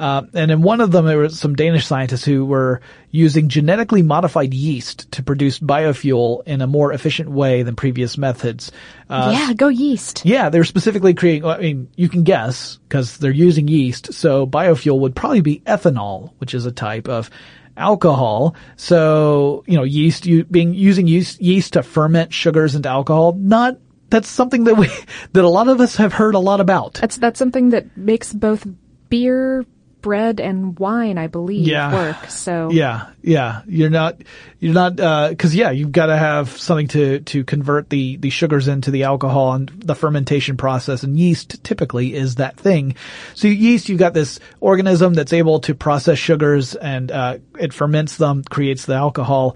[0.02, 2.82] uh, and in one of them there were some Danish scientists who were
[3.12, 8.72] using genetically modified yeast to produce biofuel in a more efficient way than previous methods.
[9.10, 10.26] Uh, yeah, go yeast.
[10.26, 14.14] yeah, they're specifically creating, I mean, you can guess because they're using yeast.
[14.14, 17.30] So biofuel would probably be ethanol, which is a type of
[17.78, 18.56] alcohol.
[18.78, 23.78] So, you know, yeast, you being using yeast, yeast to ferment sugars into alcohol, not
[24.10, 24.88] that's something that we
[25.34, 26.96] that a lot of us have heard a lot about.
[26.96, 28.68] That's that's something that makes both
[29.10, 29.64] beer,
[30.02, 31.94] bread, and wine, I believe, Yeah.
[31.94, 32.30] work.
[32.30, 33.62] So Yeah, yeah.
[33.68, 34.22] You're not,
[34.60, 38.30] you're not, uh 'cause yeah, you've got to have something to, to convert the, the
[38.30, 42.96] sugars into the alcohol and the fermentation process and yeast typically is that thing.
[43.36, 48.18] So yeast, you've got this organism that's able to process sugars and, uh, it ferments
[48.18, 49.56] them, creates the alcohol.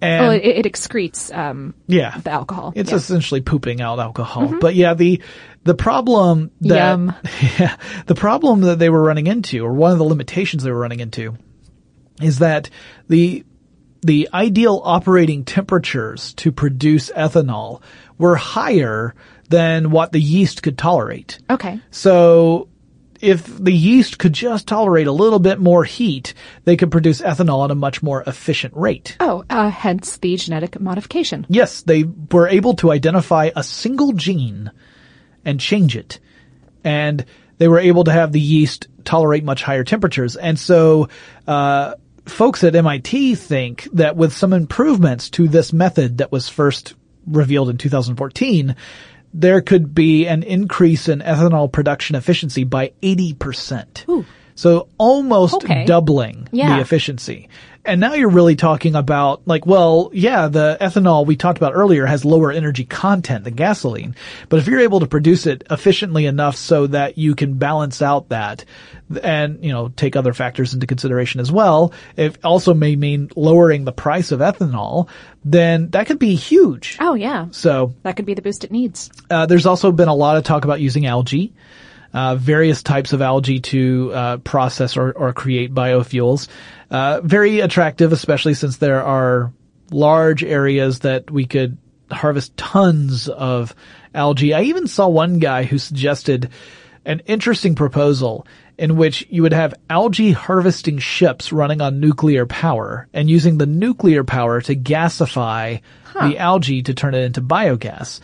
[0.00, 2.72] And well, it, it excretes um, yeah, the alcohol.
[2.76, 2.96] it's Yeah.
[2.96, 4.54] essentially pooping out alcohol.
[4.60, 5.22] But yeah, the
[5.64, 6.98] the problem that
[7.58, 7.76] yeah,
[8.06, 11.00] the problem that they were running into, or one of the limitations they were running
[11.00, 11.36] into,
[12.20, 12.68] is that
[13.08, 13.44] the
[14.02, 17.82] the ideal operating temperatures to produce ethanol
[18.18, 19.14] were higher
[19.48, 21.38] than what the yeast could tolerate.
[21.48, 21.80] Okay.
[21.90, 22.68] So
[23.20, 27.64] if the yeast could just tolerate a little bit more heat, they could produce ethanol
[27.64, 29.16] at a much more efficient rate.
[29.20, 31.46] Oh, uh, hence the genetic modification.
[31.48, 34.70] Yes, they were able to identify a single gene
[35.44, 36.18] and change it.
[36.84, 37.24] And
[37.58, 40.36] they were able to have the yeast tolerate much higher temperatures.
[40.36, 41.08] And so,
[41.46, 41.94] uh,
[42.26, 46.94] folks at MIT think that with some improvements to this method that was first
[47.26, 48.76] revealed in 2014,
[49.38, 54.24] there could be an increase in ethanol production efficiency by 80%.
[54.54, 55.84] So almost Okay.
[55.84, 56.76] doubling Yeah.
[56.76, 57.48] the efficiency.
[57.86, 62.04] And now you're really talking about like, well, yeah, the ethanol we talked about earlier
[62.06, 64.14] has lower energy content than gasoline.
[64.48, 68.28] But if you're able to produce it efficiently enough so that you can balance out
[68.30, 68.64] that
[69.22, 73.84] and, you know, take other factors into consideration as well, it also may mean lowering
[73.84, 75.08] the price of ethanol,
[75.44, 76.96] then that could be huge.
[76.98, 77.46] Oh, yeah.
[77.52, 79.10] So, That could be the boost it needs.
[79.30, 81.52] uh, there's also been a lot of talk about using algae,
[82.16, 86.48] uh, various types of algae to uh, process or, or create biofuels.
[86.90, 89.52] Uh, very attractive, especially since there are
[89.90, 91.76] large areas that we could
[92.10, 93.74] harvest tons of
[94.14, 94.54] algae.
[94.54, 96.48] I even saw one guy who suggested
[97.04, 98.46] an interesting proposal
[98.78, 103.66] in which you would have algae harvesting ships running on nuclear power and using the
[103.66, 105.82] nuclear power to gasify
[106.14, 108.20] the algae to turn it into biogas.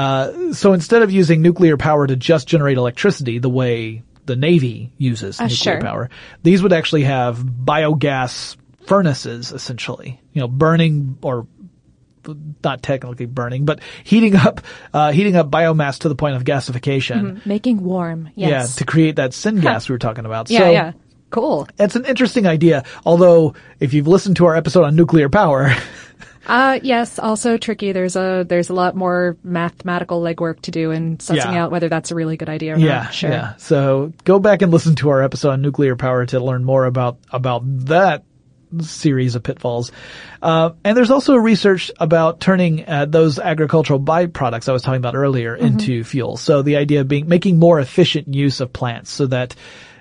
[0.00, 4.94] Uh, so instead of using nuclear power to just generate electricity the way the Navy
[4.96, 5.80] uses nuclear sure.
[5.82, 6.10] power,
[6.42, 11.46] these would actually have biogas furnaces essentially, you know, burning or
[12.64, 14.62] not technically burning, but heating up,
[14.94, 17.44] uh, heating up biomass to the point of gasification.
[17.44, 18.30] Making warm.
[18.34, 20.48] Yeah, to create that syngas we were talking about.
[20.50, 20.92] yeah, so yeah.
[21.28, 21.68] Cool.
[21.78, 22.84] it's an interesting idea.
[23.04, 25.74] Although, if you've listened to our episode on nuclear power,
[26.46, 27.92] Uh, yes, also tricky.
[27.92, 31.64] There's a, there's a lot more mathematical legwork to do in sussing Yeah.
[31.64, 33.14] out whether that's a really good idea or yeah, not.
[33.14, 33.30] Sure.
[33.30, 33.56] yeah.
[33.56, 37.18] So go back and listen to our episode on nuclear power to learn more about
[37.30, 38.24] about that
[38.78, 39.90] series of pitfalls.
[40.40, 45.16] Uh, and there's also research about turning uh, those agricultural byproducts I was talking about
[45.16, 46.36] earlier into fuel.
[46.36, 49.56] So the idea of being making more efficient use of plants so that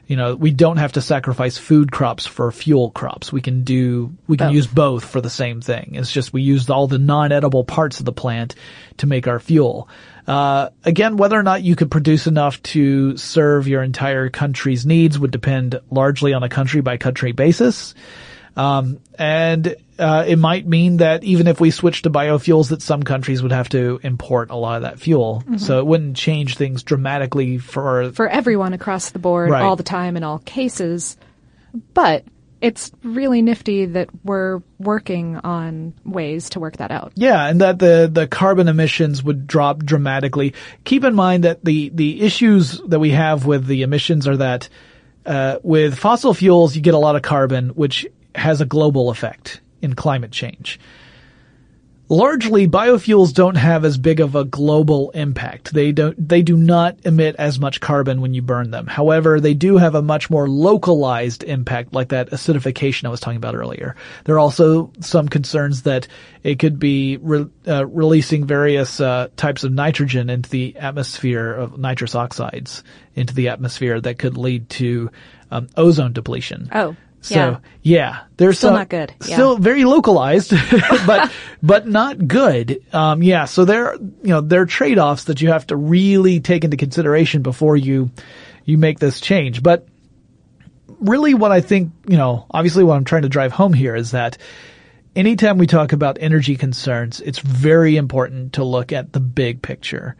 [0.09, 3.31] you know we don't have to sacrifice food crops for fuel crops.
[3.31, 4.55] We can do we can Both.
[4.55, 5.91] use both for the same thing.
[5.93, 8.55] It's just we use all the non-edible parts of the plant
[8.97, 9.87] to make our fuel.
[10.27, 15.19] Uh, again, whether or not you could produce enough to serve your entire country's needs
[15.19, 17.93] would depend largely on a country by country basis.
[18.59, 23.03] Um, and uh, it might mean that even if we switch to biofuels, that some
[23.03, 25.43] countries would have to import a lot of that fuel.
[25.57, 29.63] So it wouldn't change things dramatically for For everyone across the board, Right.
[29.63, 31.15] all the time, in all cases.
[31.93, 32.25] But
[32.61, 37.13] it's really nifty that we're working on ways to work that out.
[37.15, 40.53] Yeah, and that the, the carbon emissions would drop dramatically.
[40.83, 44.67] Keep in mind that the, the issues that we have with the emissions are that,
[45.25, 48.05] uh, with fossil fuels, you get a lot of carbon, which
[48.39, 50.79] has a global effect in climate change.
[52.11, 55.71] Largely, biofuels don't have as big of a global impact.
[55.71, 58.87] They don't, they do not emit as much carbon when you burn them.
[58.87, 63.37] However, they do have a much more localized impact, like that acidification I was talking
[63.37, 63.95] about earlier.
[64.23, 66.07] There are also some concerns that
[66.41, 71.77] it could be re- uh, releasing various uh, types of nitrogen into the atmosphere of
[71.77, 72.83] nitrous oxides
[73.13, 75.11] into the atmosphere that could lead to
[75.51, 76.69] um, ozone depletion.
[76.73, 77.57] Oh, So yeah.
[77.81, 79.35] yeah, there's Still some- not good, yeah.
[79.35, 80.51] Still very localized,
[81.05, 82.81] but but not good.
[82.93, 86.39] Um, yeah, so there you know there are trade offs that you have to really
[86.39, 88.09] take into consideration before you
[88.63, 89.61] you make this change.
[89.61, 89.85] But
[90.99, 94.11] really, what I think you know, obviously, what I'm trying to drive home here is
[94.11, 94.37] that
[95.15, 100.15] anytime we talk about energy concerns, it's very important to look at the big picture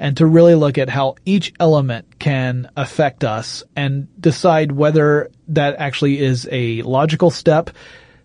[0.00, 5.76] and to really look at how each element can affect us and decide whether that
[5.76, 7.68] actually is a logical step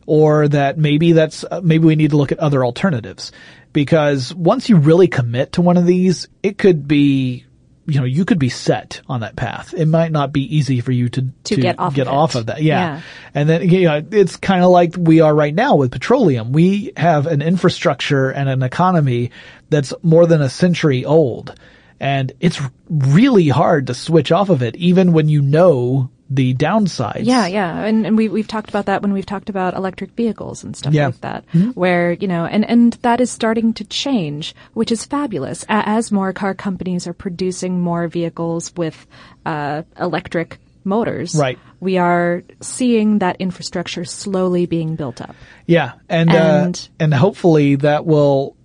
[0.06, 3.34] or that maybe that's, uh, maybe we need to look at other alternatives.
[3.74, 7.45] Because once you really commit to one of these, it could be,
[7.88, 9.74] you know, you could be set on that path.
[9.74, 12.48] It might not be easy for you to, To get off get of off of
[12.48, 12.62] that.
[12.62, 12.96] Yeah.
[12.96, 13.02] Yeah.
[13.34, 16.52] And then, you know, it's kind of like we are right now with petroleum.
[16.52, 19.32] We have an infrastructure and an economy
[19.70, 21.54] that's more than a century old.
[22.00, 22.60] And it's
[22.90, 27.22] really hard to switch off of it, even when you know the downsides.
[27.26, 30.64] Yeah, yeah, and and we we've talked about that when we've talked about electric vehicles
[30.64, 31.08] and stuff Yeah.
[31.08, 31.44] like that,
[31.76, 35.66] where you know, and and that is starting to change, which is fabulous.
[35.70, 39.06] As more car companies are producing more vehicles with
[39.46, 41.58] uh, electric motors, Right.
[41.80, 45.36] We are seeing that infrastructure slowly being built up.
[45.66, 45.94] Yeah.
[46.10, 46.34] And, uh,
[46.66, 48.56] And- and hopefully that will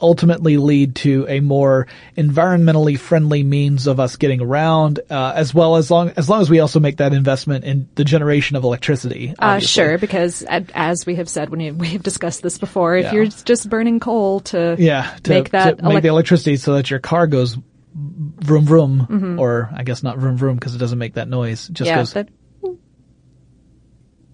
[0.00, 1.86] ultimately lead to a more
[2.16, 6.48] environmentally friendly means of us getting around, uh, as well as long, as long as
[6.50, 9.34] we also make that investment in the generation of electricity.
[9.38, 13.12] Uh, sure, because as we have said when we, have discussed this before, if Yeah.
[13.12, 15.14] you're just burning coal to Yeah.
[15.24, 17.56] To make that to make elec- the electricity so that your car goes
[17.94, 19.38] vroom vroom, Mm-hmm.
[19.40, 21.68] or I guess not vroom vroom because it doesn't make that noise.
[21.68, 22.28] It just yeah, goes, that,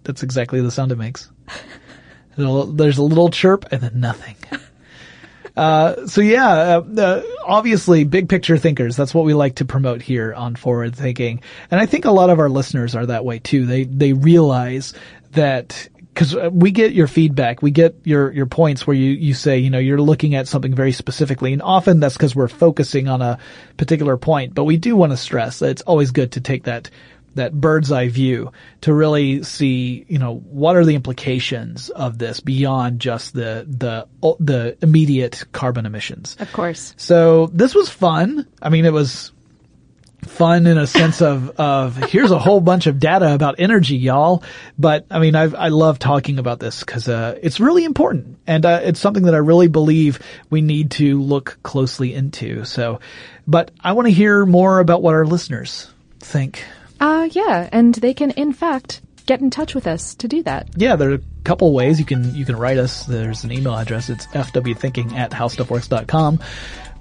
[0.03, 1.31] that's exactly the sound it makes.
[2.37, 4.37] There's a little- There's a little chirp and then nothing.
[5.57, 8.97] Uh, so yeah, uh, uh, obviously big picture thinkers.
[8.97, 11.43] That's what we like to promote here on Forward Thinking.
[11.71, 13.67] And I think a lot of our listeners are that way too.
[13.67, 14.95] They, they realize
[15.33, 19.59] that because we get your feedback, we get your, your points where you, you say,
[19.59, 21.53] you know, you're looking at something very specifically.
[21.53, 23.39] And often that's because we're focusing on a
[23.77, 26.89] particular point, but we do want to stress that it's always good to take that
[27.35, 32.41] that bird's eye view to really see, you know, what are the implications of this
[32.41, 34.07] beyond just the the
[34.41, 36.37] the immediate carbon emissions.
[36.41, 36.95] of course.
[36.97, 38.47] So this was fun.
[38.61, 39.33] I mean, it was
[40.25, 44.43] fun in a sense of of here's a whole bunch of data about energy, y'all.
[44.79, 48.65] But I mean, I I love talking about this because uh, it's really important and
[48.65, 50.21] uh, it's something that I really believe
[50.51, 52.65] we need to look closely into.
[52.65, 53.01] So,
[53.47, 56.65] but I want to hear more about what our listeners think.
[57.05, 60.71] Uh, yeah, and they can, in fact, get in touch with us to do that.
[60.75, 63.05] Yeah, there are a couple ways you can you can write us.
[63.05, 64.09] There's an email address.
[64.09, 66.41] It's fwthinking at howstuffworks.com.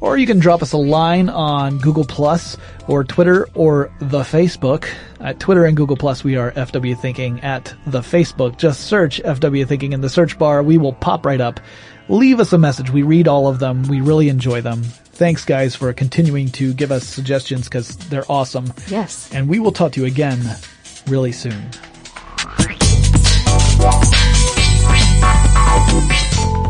[0.01, 2.57] Or you can drop us a line on Google Plus
[2.89, 4.89] or Twitter or the Facebook.
[5.21, 7.39] At Twitter and Google Plus, we are FW Thinking.
[7.39, 10.61] At the Facebook, just search FW Thinking in the search bar.
[10.63, 11.61] We will pop right up.
[12.09, 12.89] Leave us a message.
[12.89, 13.83] We read all of them.
[13.83, 14.83] We really enjoy them.
[15.13, 18.73] Thanks, guys, for continuing to give us suggestions because they're awesome.
[18.87, 19.31] Yes.
[19.31, 20.41] And we will talk to you again
[21.07, 21.71] really soon.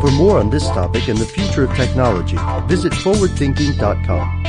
[0.00, 2.36] For more on this topic and the future of technology,
[2.68, 4.42] visit forwardthinking.com.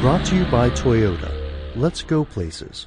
[0.00, 1.30] Brought to you by Toyota.
[1.74, 2.86] Let's go places.